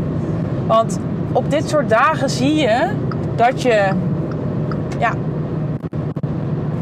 Want 0.67 0.99
op 1.31 1.51
dit 1.51 1.69
soort 1.69 1.89
dagen 1.89 2.29
zie 2.29 2.55
je 2.55 2.89
dat 3.35 3.61
je 3.61 3.89
ja, 4.99 5.11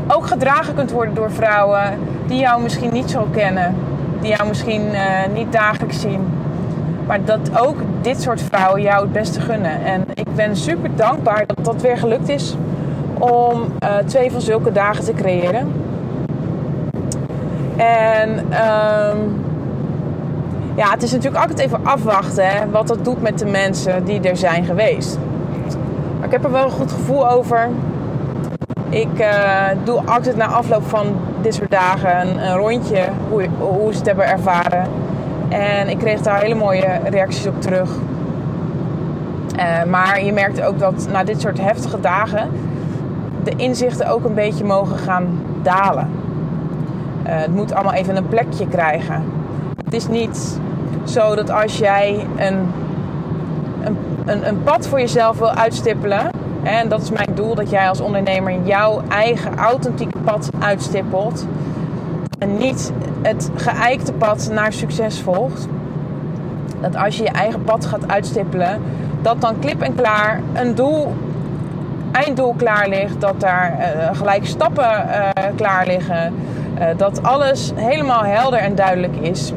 ook 0.08 0.27
gedragen 0.27 0.75
kunt 0.75 0.91
worden 0.91 1.13
door 1.13 1.32
vrouwen 1.32 2.00
die 2.27 2.39
jou 2.39 2.62
misschien 2.62 2.94
niet 2.94 3.10
zo 3.10 3.27
kennen, 3.32 3.75
die 4.22 4.29
jou 4.29 4.48
misschien 4.48 4.82
uh, 4.82 5.00
niet 5.34 5.51
dagelijks 5.51 6.01
zien. 6.01 6.35
Maar 7.08 7.26
dat 7.26 7.60
ook 7.60 7.78
dit 8.02 8.22
soort 8.22 8.42
vrouwen 8.42 8.82
jou 8.82 9.04
het 9.04 9.12
beste 9.12 9.42
gunnen. 9.42 9.84
En 9.86 10.06
ik 10.14 10.36
ben 10.36 10.56
super 10.56 10.96
dankbaar 10.96 11.44
dat 11.46 11.66
dat 11.66 11.82
weer 11.82 11.98
gelukt 11.98 12.30
is 12.30 12.56
om 13.20 13.62
uh, 13.84 13.98
twee 14.06 14.32
van 14.32 14.42
zulke 14.42 14.72
dagen 14.72 15.04
te 15.04 15.14
creëren. 15.14 15.72
En 17.78 18.30
um, 18.40 19.44
ja, 20.76 20.90
het 20.90 21.04
is 21.04 21.12
natuurlijk 21.12 21.42
altijd 21.42 21.60
even 21.60 21.86
afwachten 21.86 22.72
wat 22.72 22.88
dat 22.88 23.04
doet 23.04 23.22
met 23.22 23.40
de 23.40 23.46
mensen 23.46 24.04
die 24.06 24.22
er 24.22 24.38
zijn 24.38 24.66
geweest. 24.66 25.18
Maar 26.18 26.26
ik 26.26 26.32
heb 26.32 26.44
er 26.44 26.52
wel 26.52 26.64
een 26.64 26.72
goed 26.72 26.92
gevoel 26.92 27.30
over. 27.30 27.70
Ik 28.90 29.20
uh, 29.20 29.68
doe 29.84 30.02
altijd 30.06 30.36
na 30.36 30.46
afloop 30.46 30.88
van 30.88 31.06
dit 31.42 31.54
soort 31.54 31.72
dagen 31.72 32.22
een, 32.22 32.48
een 32.48 32.56
rondje 32.56 33.04
hoe, 33.30 33.48
hoe, 33.58 33.92
ze 33.92 33.98
het 33.98 34.08
hebben 34.08 34.28
ervaren. 34.28 34.88
En 35.50 35.90
ik 35.90 35.98
kreeg 35.98 36.22
daar 36.22 36.42
hele 36.42 36.56
mooie 36.56 37.00
reacties 37.10 37.48
op 37.48 37.62
terug. 37.62 37.90
Uh, 39.58 39.84
maar 39.84 40.24
je 40.24 40.34
merkt 40.34 40.62
ook 40.62 40.80
dat 40.80 41.08
na 41.12 41.24
dit 41.24 41.42
soort 41.42 41.62
heftige 41.62 42.00
dagen 42.00 42.50
de 43.46 43.56
inzichten 43.56 44.08
ook 44.08 44.25
een 44.25 44.34
beetje 44.34 44.64
mogen 44.64 44.98
gaan 44.98 45.40
dalen. 45.62 46.10
Uh, 47.28 47.32
het 47.32 47.56
moet 47.56 47.74
allemaal 47.74 47.94
even 47.94 48.16
een 48.16 48.28
plekje 48.28 48.68
krijgen. 48.68 49.24
Het 49.84 49.94
is 49.94 50.08
niet 50.08 50.60
zo 51.04 51.36
dat 51.36 51.50
als 51.50 51.78
jij 51.78 52.25
een, 52.36 52.72
een, 53.84 53.98
een, 54.25 54.48
een 54.48 54.64
pad 54.64 54.88
voor 54.88 55.00
jezelf 55.00 55.38
wil 55.38 55.52
uitstippelen 55.52 56.30
en 56.64 56.90
dat 56.90 57.02
is 57.02 57.12
mijn 57.12 57.30
doel, 57.36 57.56
dat 57.56 57.70
jij 57.70 57.90
als 57.90 58.02
ondernemer 58.02 58.54
jouw 58.64 59.02
eigen 59.08 59.58
authentieke 59.58 60.18
pad 60.18 60.50
uitstippelt. 60.60 61.48
En 62.40 62.58
niet 62.58 62.92
het 63.25 63.50
geëikte 63.55 64.13
pad 64.13 64.50
naar 64.51 64.74
succes 64.74 65.22
volgt. 65.22 65.67
Dat 66.82 66.96
als 66.96 67.17
je 67.17 67.24
je 67.24 67.29
eigen 67.29 67.63
pad 67.63 67.86
gaat 67.86 68.08
uitstippelen, 68.12 68.82
dat 69.22 69.41
dan 69.41 69.60
klip 69.60 69.82
en 69.82 69.96
klaar 69.96 70.41
een 70.53 70.75
doel, 70.75 71.13
einddoel 72.12 72.53
klaar 72.58 72.89
ligt. 72.89 73.22
Dat 73.22 73.39
daar 73.39 73.77
uh, 73.79 74.17
gelijk 74.17 74.46
stappen 74.46 74.84
uh, 74.84 75.29
klaar 75.55 75.88
liggen. 75.88 76.34
Uh, 76.79 76.86
dat 76.98 77.24
alles 77.24 77.72
helemaal 77.75 78.24
helder 78.24 78.60
en 78.60 78.75
duidelijk 78.75 79.15
is. 79.15 79.53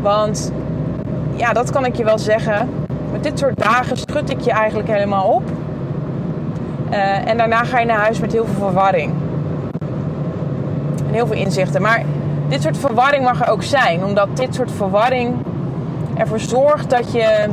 Want 0.00 0.52
ja, 1.34 1.52
dat 1.52 1.70
kan 1.70 1.84
ik 1.84 1.96
je 1.96 2.04
wel 2.04 2.18
zeggen. 2.18 2.68
Met 3.12 3.22
dit 3.22 3.38
soort 3.38 3.58
dagen 3.58 3.96
schud 3.96 4.30
ik 4.30 4.40
je 4.40 4.50
eigenlijk 4.50 4.88
helemaal 4.88 5.24
op. 5.28 5.42
En 7.24 7.36
daarna 7.36 7.64
ga 7.64 7.78
je 7.78 7.86
naar 7.86 7.98
huis 7.98 8.20
met 8.20 8.32
heel 8.32 8.44
veel 8.44 8.66
verwarring. 8.66 9.12
En 11.06 11.12
heel 11.12 11.26
veel 11.26 11.36
inzichten. 11.36 11.82
Maar 11.82 12.02
dit 12.48 12.62
soort 12.62 12.78
verwarring 12.78 13.24
mag 13.24 13.40
er 13.40 13.48
ook 13.50 13.62
zijn. 13.62 14.04
Omdat 14.04 14.36
dit 14.36 14.54
soort 14.54 14.72
verwarring 14.72 15.34
ervoor 16.14 16.40
zorgt 16.40 16.90
dat 16.90 17.12
je... 17.12 17.48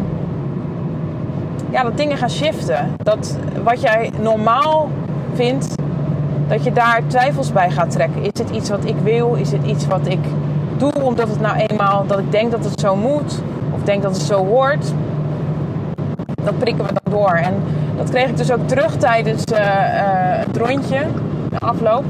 Ja, 1.70 1.84
dat 1.84 1.98
dingen 1.98 2.18
gaan 2.18 2.30
shiften. 2.30 2.96
Dat 3.04 3.38
wat 3.64 3.82
jij 3.82 4.12
normaal 4.22 4.90
vindt, 5.34 5.76
dat 6.48 6.64
je 6.64 6.72
daar 6.72 7.02
twijfels 7.08 7.52
bij 7.52 7.72
gaat 7.72 7.92
trekken. 7.92 8.22
Is 8.22 8.40
het 8.40 8.50
iets 8.50 8.70
wat 8.70 8.86
ik 8.86 8.96
wil? 9.04 9.34
Is 9.34 9.52
het 9.52 9.66
iets 9.66 9.88
wat 9.88 10.08
ik 10.08 10.20
doe 10.78 10.94
omdat 11.02 11.30
het 11.30 11.42
nou 11.42 11.58
eenmaal... 11.58 12.06
dat 12.08 12.20
ik 12.20 12.32
denk 12.32 12.52
dat 12.52 12.66
het 12.66 12.80
zo 12.80 12.96
moet? 12.96 13.42
Of 13.72 13.84
denk 13.84 14.02
dat 14.02 14.16
het 14.16 14.26
zo 14.26 14.46
hoort? 14.46 14.94
Dat 16.44 16.58
prikken 16.58 16.86
we 16.86 16.92
dan 17.04 17.14
door. 17.14 17.34
En 17.34 17.54
dat 17.98 18.10
kreeg 18.10 18.30
ik 18.30 18.38
dus 18.38 18.52
ook 18.52 18.68
terug 18.68 18.98
tijdens 18.98 19.44
uh, 19.54 19.60
uh, 19.60 19.66
het 20.46 20.58
rondje, 20.58 21.00
de 21.50 21.60
afloop. 21.60 22.04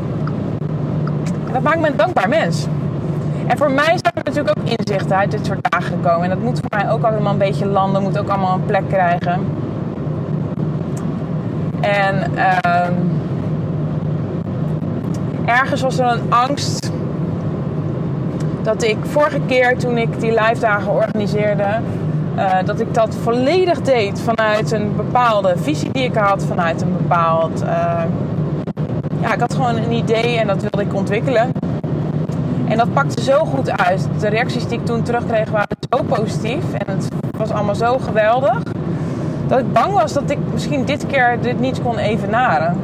Dat 1.54 1.62
maakt 1.62 1.80
me 1.80 1.88
een 1.88 1.98
dankbaar 1.98 2.30
mens. 2.30 2.68
En 3.48 3.58
voor 3.58 3.72
mij 3.72 3.86
zijn 3.86 4.14
er 4.14 4.24
natuurlijk 4.24 4.58
ook 4.58 4.78
inzichten 4.78 5.16
uit 5.16 5.32
dit 5.32 5.46
soort 5.46 5.72
dagen 5.72 5.94
gekomen. 5.94 6.24
En 6.24 6.30
dat 6.30 6.40
moet 6.40 6.60
voor 6.60 6.80
mij 6.80 6.92
ook 6.92 7.04
allemaal 7.04 7.32
een 7.32 7.38
beetje 7.38 7.66
landen, 7.66 8.02
moet 8.02 8.18
ook 8.18 8.30
allemaal 8.30 8.54
een 8.54 8.66
plek 8.66 8.88
krijgen. 8.88 9.40
En 11.82 12.36
ehm, 12.36 12.94
ergens 15.46 15.82
was 15.82 16.00
er 16.00 16.06
een 16.06 16.34
angst 16.34 16.92
dat 18.62 18.84
ik 18.84 18.98
vorige 19.02 19.40
keer 19.48 19.78
toen 19.78 19.98
ik 19.98 20.20
die 20.20 20.32
live 20.32 20.60
dagen 20.60 20.92
organiseerde, 20.92 21.68
uh, 22.36 22.52
dat 22.66 22.80
ik 22.80 22.94
dat 22.94 23.16
volledig 23.22 23.82
deed 23.82 24.22
vanuit 24.22 24.72
een 24.72 24.96
bepaalde 24.96 25.54
visie 25.58 25.92
die 25.92 26.04
ik 26.04 26.16
had, 26.16 26.46
vanuit 26.46 26.82
een 26.82 26.94
bepaald. 26.98 27.64
Uh, 27.64 28.02
ja, 29.24 29.34
ik 29.34 29.40
had 29.40 29.54
gewoon 29.54 29.76
een 29.76 29.92
idee 29.92 30.38
en 30.38 30.48
dat 30.48 30.62
wilde 30.62 30.82
ik 30.82 30.94
ontwikkelen. 30.94 31.52
En 32.68 32.78
dat 32.78 32.94
pakte 32.94 33.24
zo 33.24 33.46
goed 33.46 33.78
uit. 33.78 34.08
De 34.20 34.28
reacties 34.28 34.68
die 34.68 34.80
ik 34.80 34.86
toen 34.86 35.04
terugkreeg 35.04 35.50
waren 35.50 35.78
zo 35.90 36.04
positief 36.04 36.74
en 36.74 36.96
het 36.96 37.08
was 37.38 37.50
allemaal 37.50 37.76
zo 37.76 37.98
geweldig. 37.98 38.62
Dat 39.48 39.60
ik 39.60 39.74
bang 39.74 39.94
was 39.94 40.14
dat 40.14 40.30
ik 40.30 40.38
misschien 40.52 40.86
dit 40.86 41.06
keer 41.06 41.38
dit 41.42 41.60
niet 41.60 41.82
kon 41.82 41.98
evenaren. 41.98 42.78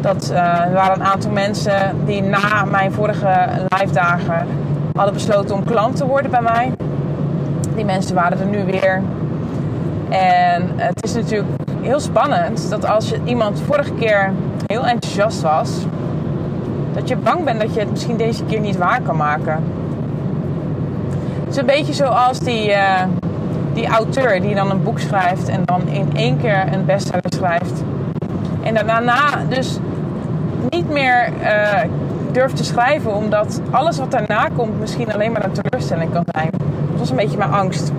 Dat, 0.00 0.30
uh, 0.32 0.60
er 0.60 0.72
waren 0.72 1.00
een 1.00 1.06
aantal 1.06 1.30
mensen 1.30 1.96
die 2.04 2.22
na 2.22 2.64
mijn 2.64 2.92
vorige 2.92 3.48
live 3.68 3.92
dagen 3.92 4.46
hadden 4.94 5.14
besloten 5.14 5.54
om 5.54 5.64
klant 5.64 5.96
te 5.96 6.06
worden 6.06 6.30
bij 6.30 6.42
mij. 6.42 6.72
Die 7.74 7.84
mensen 7.84 8.14
waren 8.14 8.40
er 8.40 8.46
nu 8.46 8.64
weer. 8.64 9.02
En 10.08 10.70
het 10.76 11.04
is 11.04 11.14
natuurlijk 11.14 11.48
heel 11.80 12.00
spannend 12.00 12.70
dat 12.70 12.86
als 12.86 13.08
je 13.08 13.20
iemand 13.24 13.60
vorige 13.66 13.92
keer 13.92 14.32
heel 14.66 14.86
enthousiast 14.86 15.42
was, 15.42 15.70
dat 16.94 17.08
je 17.08 17.16
bang 17.16 17.44
bent 17.44 17.60
dat 17.60 17.74
je 17.74 17.80
het 17.80 17.90
misschien 17.90 18.16
deze 18.16 18.44
keer 18.44 18.60
niet 18.60 18.76
waar 18.76 19.00
kan 19.00 19.16
maken. 19.16 19.64
Het 21.40 21.48
is 21.48 21.56
een 21.56 21.66
beetje 21.66 21.92
zoals 21.92 22.38
die, 22.38 22.68
uh, 22.68 23.02
die 23.72 23.86
auteur 23.86 24.40
die 24.40 24.54
dan 24.54 24.70
een 24.70 24.82
boek 24.82 24.98
schrijft 24.98 25.48
en 25.48 25.62
dan 25.64 25.88
in 25.88 26.08
één 26.14 26.40
keer 26.40 26.72
een 26.72 26.84
bestseller 26.84 27.32
schrijft. 27.34 27.82
En 28.62 28.74
daarna 28.74 29.44
dus 29.48 29.78
niet 30.68 30.90
meer 30.90 31.28
uh, 31.42 31.80
durft 32.32 32.56
te 32.56 32.64
schrijven, 32.64 33.14
omdat 33.14 33.60
alles 33.70 33.98
wat 33.98 34.10
daarna 34.10 34.48
komt 34.56 34.80
misschien 34.80 35.12
alleen 35.12 35.32
maar 35.32 35.44
een 35.44 35.52
teleurstelling 35.52 36.12
kan 36.12 36.24
zijn. 36.30 36.50
Dat 36.90 36.98
was 36.98 37.10
een 37.10 37.16
beetje 37.16 37.38
mijn 37.38 37.52
angst. 37.52 37.92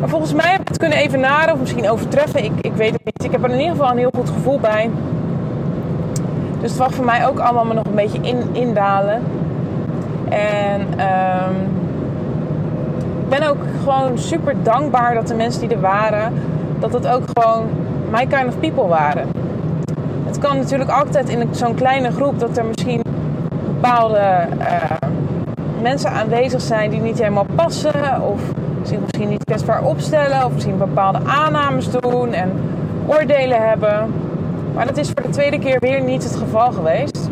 Maar 0.00 0.08
volgens 0.08 0.32
mij 0.32 0.50
heb 0.50 0.60
ik 0.60 0.68
het 0.68 0.78
kunnen 0.78 0.98
evenaren 0.98 1.54
of 1.54 1.60
misschien 1.60 1.90
overtreffen. 1.90 2.44
Ik, 2.44 2.52
ik 2.60 2.72
weet 2.72 2.92
het 2.92 3.04
niet. 3.04 3.24
Ik 3.24 3.32
heb 3.32 3.44
er 3.44 3.50
in 3.50 3.58
ieder 3.58 3.76
geval 3.76 3.90
een 3.90 3.98
heel 3.98 4.12
goed 4.14 4.30
gevoel 4.30 4.60
bij. 4.60 4.90
Dus 6.64 6.72
het 6.72 6.82
was 6.82 6.94
voor 6.94 7.04
mij 7.04 7.26
ook 7.26 7.38
allemaal 7.38 7.74
nog 7.74 7.84
een 7.84 7.94
beetje 7.94 8.18
in, 8.20 8.42
indalen. 8.52 9.22
En 10.28 10.80
um, 10.80 11.56
ik 13.22 13.28
ben 13.28 13.48
ook 13.48 13.58
gewoon 13.82 14.18
super 14.18 14.54
dankbaar 14.62 15.14
dat 15.14 15.28
de 15.28 15.34
mensen 15.34 15.60
die 15.60 15.70
er 15.70 15.80
waren, 15.80 16.32
dat 16.78 16.92
het 16.92 17.06
ook 17.08 17.22
gewoon 17.32 17.66
my 18.10 18.26
kind 18.26 18.46
of 18.46 18.58
people 18.58 18.86
waren. 18.86 19.28
Het 20.24 20.38
kan 20.38 20.56
natuurlijk 20.56 20.90
altijd 20.90 21.28
in 21.28 21.48
zo'n 21.50 21.74
kleine 21.74 22.10
groep 22.10 22.38
dat 22.38 22.56
er 22.56 22.64
misschien 22.64 23.02
bepaalde 23.66 24.46
uh, 24.58 25.08
mensen 25.82 26.10
aanwezig 26.10 26.60
zijn 26.60 26.90
die 26.90 27.00
niet 27.00 27.18
helemaal 27.18 27.46
passen. 27.54 28.22
Of 28.22 28.40
zich 28.82 28.98
misschien 29.00 29.28
niet 29.28 29.44
kwetsbaar 29.44 29.82
opstellen. 29.82 30.44
Of 30.44 30.52
misschien 30.52 30.78
bepaalde 30.78 31.18
aannames 31.26 31.90
doen 31.90 32.32
en 32.32 32.52
oordelen 33.06 33.68
hebben. 33.68 34.23
Maar 34.74 34.86
dat 34.86 34.96
is 34.96 35.10
voor 35.10 35.22
de 35.22 35.28
tweede 35.28 35.58
keer 35.58 35.80
weer 35.80 36.00
niet 36.02 36.24
het 36.24 36.36
geval 36.36 36.72
geweest. 36.72 37.30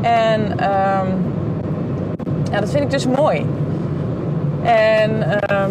En 0.00 0.40
um, 0.50 1.08
ja, 2.50 2.60
dat 2.60 2.70
vind 2.70 2.84
ik 2.84 2.90
dus 2.90 3.06
mooi. 3.06 3.46
En 4.62 5.10
uh, 5.16 5.64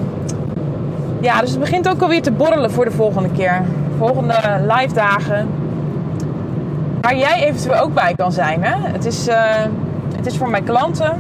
ja, 1.19 1.39
dus 1.41 1.50
het 1.50 1.60
begint 1.60 1.89
ook 1.89 2.02
alweer 2.02 2.22
te 2.22 2.32
borrelen 2.32 2.72
voor 2.72 2.86
de 2.86 2.91
volgende 2.91 3.30
keer. 3.30 3.62
Volgende 3.98 4.36
live 4.67 4.93
dagen. 4.93 5.48
Waar 7.02 7.15
jij 7.15 7.43
eventueel 7.43 7.82
ook 7.82 7.93
bij 7.93 8.13
kan 8.15 8.32
zijn. 8.32 8.63
Hè? 8.63 8.89
Het, 8.91 9.06
is, 9.06 9.28
uh, 9.28 9.36
het 10.15 10.26
is 10.26 10.38
voor 10.38 10.50
mijn 10.50 10.63
klanten. 10.63 11.12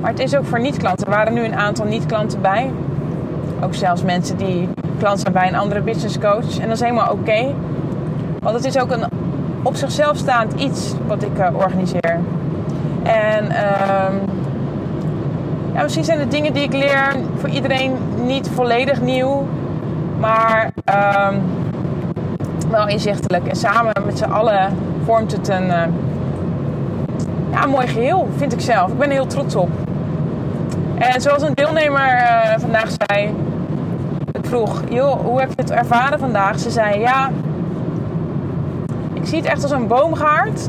Maar 0.00 0.10
het 0.10 0.20
is 0.20 0.36
ook 0.36 0.44
voor 0.44 0.60
niet-klanten. 0.60 1.06
Er 1.06 1.12
waren 1.12 1.34
nu 1.34 1.44
een 1.44 1.54
aantal 1.54 1.84
niet-klanten 1.84 2.40
bij. 2.40 2.70
Ook 3.60 3.74
zelfs 3.74 4.02
mensen 4.02 4.36
die 4.36 4.68
klant 4.98 5.20
zijn 5.20 5.32
bij 5.32 5.48
een 5.48 5.56
andere 5.56 5.80
business 5.80 6.18
coach. 6.18 6.58
En 6.58 6.66
dat 6.66 6.76
is 6.76 6.80
helemaal 6.80 7.12
oké. 7.12 7.54
Want 8.40 8.56
het 8.56 8.64
is 8.64 8.78
ook 8.78 8.90
een 8.90 9.04
op 9.62 9.74
zichzelf 9.74 10.16
staand 10.16 10.52
iets 10.52 10.94
wat 11.06 11.22
ik 11.22 11.38
uh, 11.38 11.46
organiseer. 11.52 12.20
En 13.02 13.44
uh, 13.44 14.14
ja, 15.74 15.82
misschien 15.82 16.04
zijn 16.04 16.18
de 16.18 16.28
dingen 16.28 16.52
die 16.52 16.62
ik 16.62 16.72
leer 16.72 17.16
voor 17.36 17.48
iedereen 17.48 17.92
niet 18.24 18.50
volledig 18.54 19.00
nieuw. 19.00 19.46
Maar 20.20 20.70
uh, 20.88 21.28
wel 22.70 22.88
inzichtelijk. 22.88 23.46
En 23.46 23.56
samen 23.56 23.92
met 24.06 24.18
z'n 24.18 24.24
allen 24.24 24.76
vormt 25.04 25.32
het 25.32 25.48
een, 25.48 25.66
uh, 25.66 25.82
ja, 27.50 27.66
mooi 27.66 27.86
geheel, 27.86 28.28
vind 28.36 28.52
ik 28.52 28.60
zelf. 28.60 28.90
Ik 28.90 28.98
ben 28.98 29.06
er 29.06 29.12
heel 29.12 29.26
trots 29.26 29.54
op. 29.54 29.68
En 30.94 31.20
zoals 31.20 31.42
een 31.42 31.54
deelnemer 31.54 32.00
uh, 32.00 32.58
vandaag 32.58 32.88
zei, 33.06 33.34
ik 34.32 34.46
vroeg, 34.46 34.82
joh, 34.88 35.20
hoe 35.20 35.40
heb 35.40 35.48
je 35.48 35.62
het 35.62 35.70
ervaren 35.70 36.18
vandaag? 36.18 36.58
Ze 36.58 36.70
zei, 36.70 37.00
ja, 37.00 37.30
zie 39.28 39.38
het 39.38 39.46
echt 39.46 39.62
als 39.62 39.72
een 39.72 39.86
boomgaard 39.86 40.68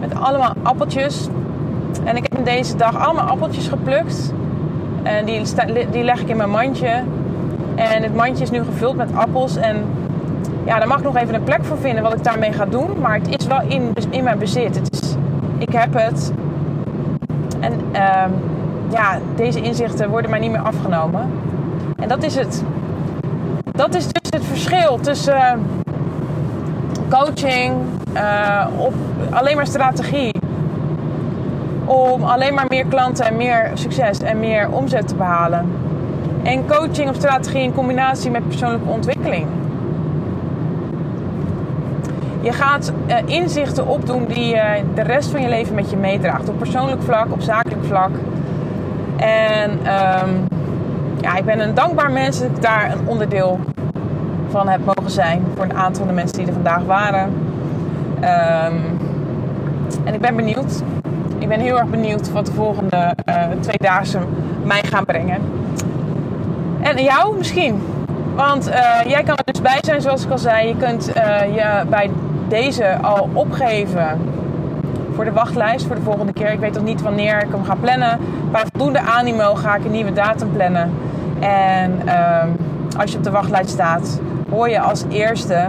met 0.00 0.14
allemaal 0.14 0.52
appeltjes. 0.62 1.28
En 2.04 2.16
ik 2.16 2.26
heb 2.32 2.44
deze 2.44 2.76
dag 2.76 2.98
allemaal 2.98 3.26
appeltjes 3.26 3.68
geplukt. 3.68 4.32
En 5.02 5.24
die, 5.24 5.42
die 5.90 6.04
leg 6.04 6.20
ik 6.20 6.28
in 6.28 6.36
mijn 6.36 6.50
mandje. 6.50 7.02
En 7.74 8.02
het 8.02 8.14
mandje 8.14 8.42
is 8.42 8.50
nu 8.50 8.62
gevuld 8.64 8.96
met 8.96 9.08
appels. 9.14 9.56
En 9.56 9.76
ja, 10.64 10.78
daar 10.78 10.88
mag 10.88 10.98
ik 10.98 11.04
nog 11.04 11.16
even 11.16 11.34
een 11.34 11.42
plek 11.42 11.64
voor 11.64 11.78
vinden 11.78 12.02
wat 12.02 12.12
ik 12.12 12.24
daarmee 12.24 12.52
ga 12.52 12.64
doen. 12.64 12.90
Maar 13.00 13.14
het 13.14 13.40
is 13.40 13.46
wel 13.46 13.60
in, 13.68 13.92
in 14.10 14.24
mijn 14.24 14.38
bezit. 14.38 14.74
Het 14.74 14.92
is, 14.92 15.14
ik 15.58 15.72
heb 15.72 15.94
het. 15.94 16.32
En 17.60 17.72
uh, 17.92 18.24
ja, 18.90 19.18
deze 19.36 19.60
inzichten 19.60 20.10
worden 20.10 20.30
mij 20.30 20.40
niet 20.40 20.50
meer 20.50 20.60
afgenomen. 20.60 21.30
En 21.96 22.08
dat 22.08 22.22
is 22.22 22.34
het. 22.34 22.62
Dat 23.72 23.94
is 23.94 24.06
dus 24.06 24.30
het 24.30 24.44
verschil 24.44 24.98
tussen 25.00 25.60
coaching 27.08 27.74
uh, 28.14 28.66
op 28.76 28.94
alleen 29.30 29.56
maar 29.56 29.66
strategie. 29.66 30.34
Om 31.84 32.24
alleen 32.24 32.54
maar 32.54 32.64
meer 32.68 32.86
klanten 32.86 33.24
en 33.24 33.36
meer 33.36 33.70
succes 33.74 34.18
en 34.18 34.40
meer 34.40 34.70
omzet 34.70 35.08
te 35.08 35.14
behalen. 35.14 35.66
En 36.42 36.66
coaching 36.66 37.08
of 37.08 37.14
strategie 37.14 37.62
in 37.62 37.74
combinatie 37.74 38.30
met 38.30 38.48
persoonlijke 38.48 38.88
ontwikkeling. 38.88 39.46
Je 42.40 42.52
gaat 42.52 42.92
uh, 43.06 43.16
inzichten 43.24 43.86
opdoen 43.86 44.24
die 44.24 44.46
je 44.46 44.82
de 44.94 45.02
rest 45.02 45.30
van 45.30 45.42
je 45.42 45.48
leven 45.48 45.74
met 45.74 45.90
je 45.90 45.96
meedraagt. 45.96 46.48
Op 46.48 46.58
persoonlijk 46.58 47.02
vlak, 47.02 47.32
op 47.32 47.40
zakelijk 47.40 47.84
vlak. 47.84 48.10
En 49.16 49.70
um, 49.70 50.46
ja, 51.20 51.36
ik 51.36 51.44
ben 51.44 51.60
een 51.60 51.74
dankbaar 51.74 52.10
mens 52.10 52.38
dat 52.40 52.48
ik 52.48 52.62
daar 52.62 52.92
een 52.92 53.08
onderdeel 53.08 53.60
van 54.56 54.68
heb 54.68 54.84
mogen 54.84 55.10
zijn. 55.10 55.44
Voor 55.54 55.64
een 55.64 55.76
aantal 55.76 55.94
van 55.94 56.06
de 56.06 56.12
mensen 56.12 56.38
die 56.38 56.46
er 56.46 56.52
vandaag 56.52 56.82
waren. 56.86 57.24
Um, 58.16 58.98
en 60.04 60.14
ik 60.14 60.20
ben 60.20 60.36
benieuwd. 60.36 60.82
Ik 61.38 61.48
ben 61.48 61.60
heel 61.60 61.78
erg 61.78 61.88
benieuwd 61.88 62.32
wat 62.32 62.46
de 62.46 62.52
volgende 62.52 63.14
uh, 63.28 63.34
twee 63.60 63.78
dagen 63.78 64.22
mij 64.64 64.82
gaan 64.82 65.04
brengen. 65.04 65.38
En 66.80 67.02
jou 67.02 67.36
misschien. 67.36 67.82
Want 68.34 68.68
uh, 68.68 68.74
jij 69.06 69.22
kan 69.22 69.36
er 69.36 69.52
dus 69.52 69.62
bij 69.62 69.78
zijn, 69.80 70.00
zoals 70.00 70.24
ik 70.24 70.30
al 70.30 70.38
zei. 70.38 70.68
Je 70.68 70.76
kunt 70.76 71.16
uh, 71.16 71.54
je 71.54 71.84
bij 71.90 72.10
deze 72.48 72.98
al 73.02 73.28
opgeven 73.32 74.20
voor 75.14 75.24
de 75.24 75.32
wachtlijst 75.32 75.86
voor 75.86 75.96
de 75.96 76.02
volgende 76.02 76.32
keer. 76.32 76.52
Ik 76.52 76.60
weet 76.60 76.74
nog 76.74 76.84
niet 76.84 77.02
wanneer 77.02 77.42
ik 77.42 77.50
hem 77.50 77.64
ga 77.64 77.74
plannen. 77.74 78.18
Bij 78.50 78.62
voldoende 78.72 79.00
animo 79.00 79.54
ga 79.54 79.74
ik 79.74 79.84
een 79.84 79.90
nieuwe 79.90 80.12
datum 80.12 80.52
plannen. 80.52 80.90
En 81.40 81.90
um, 81.90 82.56
als 82.98 83.10
je 83.10 83.18
op 83.18 83.24
de 83.24 83.30
wachtlijst 83.30 83.70
staat, 83.70 84.20
hoor 84.50 84.68
je 84.68 84.80
als 84.80 85.04
eerste 85.08 85.68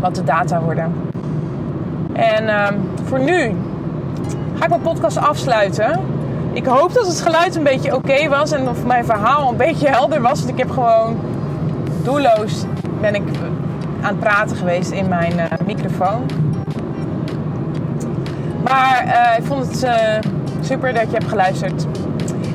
wat 0.00 0.14
de 0.14 0.24
data 0.24 0.60
worden. 0.60 0.92
En 2.12 2.66
um, 2.66 2.88
voor 3.04 3.20
nu 3.20 3.54
ga 4.54 4.64
ik 4.64 4.68
mijn 4.68 4.80
podcast 4.80 5.16
afsluiten. 5.16 6.00
Ik 6.52 6.66
hoop 6.66 6.92
dat 6.92 7.06
het 7.06 7.20
geluid 7.20 7.56
een 7.56 7.62
beetje 7.62 7.94
oké 7.94 8.28
was 8.28 8.52
en 8.52 8.68
of 8.68 8.84
mijn 8.84 9.04
verhaal 9.04 9.50
een 9.50 9.56
beetje 9.56 9.88
helder 9.88 10.20
was. 10.20 10.38
Want 10.38 10.50
ik 10.50 10.58
heb 10.58 10.70
gewoon 10.70 11.20
doelloos 12.02 12.64
ben 13.00 13.14
ik 13.14 13.22
aan 14.00 14.08
het 14.08 14.20
praten 14.20 14.56
geweest 14.56 14.90
in 14.90 15.08
mijn 15.08 15.32
uh, 15.36 15.44
microfoon. 15.66 16.26
Maar 18.64 19.04
uh, 19.06 19.38
ik 19.38 19.44
vond 19.44 19.66
het 19.66 19.84
uh, 19.84 20.32
super 20.60 20.94
dat 20.94 21.02
je 21.02 21.12
hebt 21.12 21.28
geluisterd. 21.28 21.86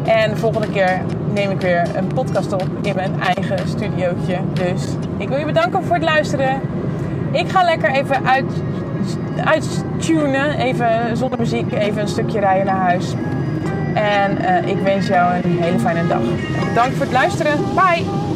En 0.04 0.30
de 0.30 0.38
volgende 0.38 0.68
keer 0.70 1.02
neem 1.38 1.52
ik 1.52 1.62
weer 1.62 1.96
een 1.96 2.08
podcast 2.08 2.54
op 2.54 2.68
in 2.82 2.96
mijn 2.96 3.22
eigen 3.22 3.68
studiootje. 3.68 4.38
Dus 4.54 4.84
ik 5.18 5.28
wil 5.30 5.38
je 5.38 5.46
bedanken 5.46 5.84
voor 5.84 5.96
het 5.96 6.04
luisteren. 6.04 6.62
Ik 7.32 7.50
ga 7.50 7.64
lekker 7.64 7.90
even 7.90 8.26
uit, 8.26 8.52
uittunen. 9.44 10.58
Even 10.58 11.18
zonder 11.18 11.40
muziek, 11.40 11.72
even 11.72 12.02
een 12.02 12.08
stukje 12.08 12.40
rijden 12.40 12.66
naar 12.66 12.82
huis. 12.82 13.14
En 13.94 14.38
uh, 14.42 14.68
ik 14.68 14.78
wens 14.78 15.08
jou 15.08 15.34
een 15.36 15.58
hele 15.62 15.80
fijne 15.80 16.08
dag. 16.08 16.22
Bedankt 16.68 16.96
voor 16.96 17.06
het 17.06 17.14
luisteren. 17.14 17.54
Bye! 17.76 18.27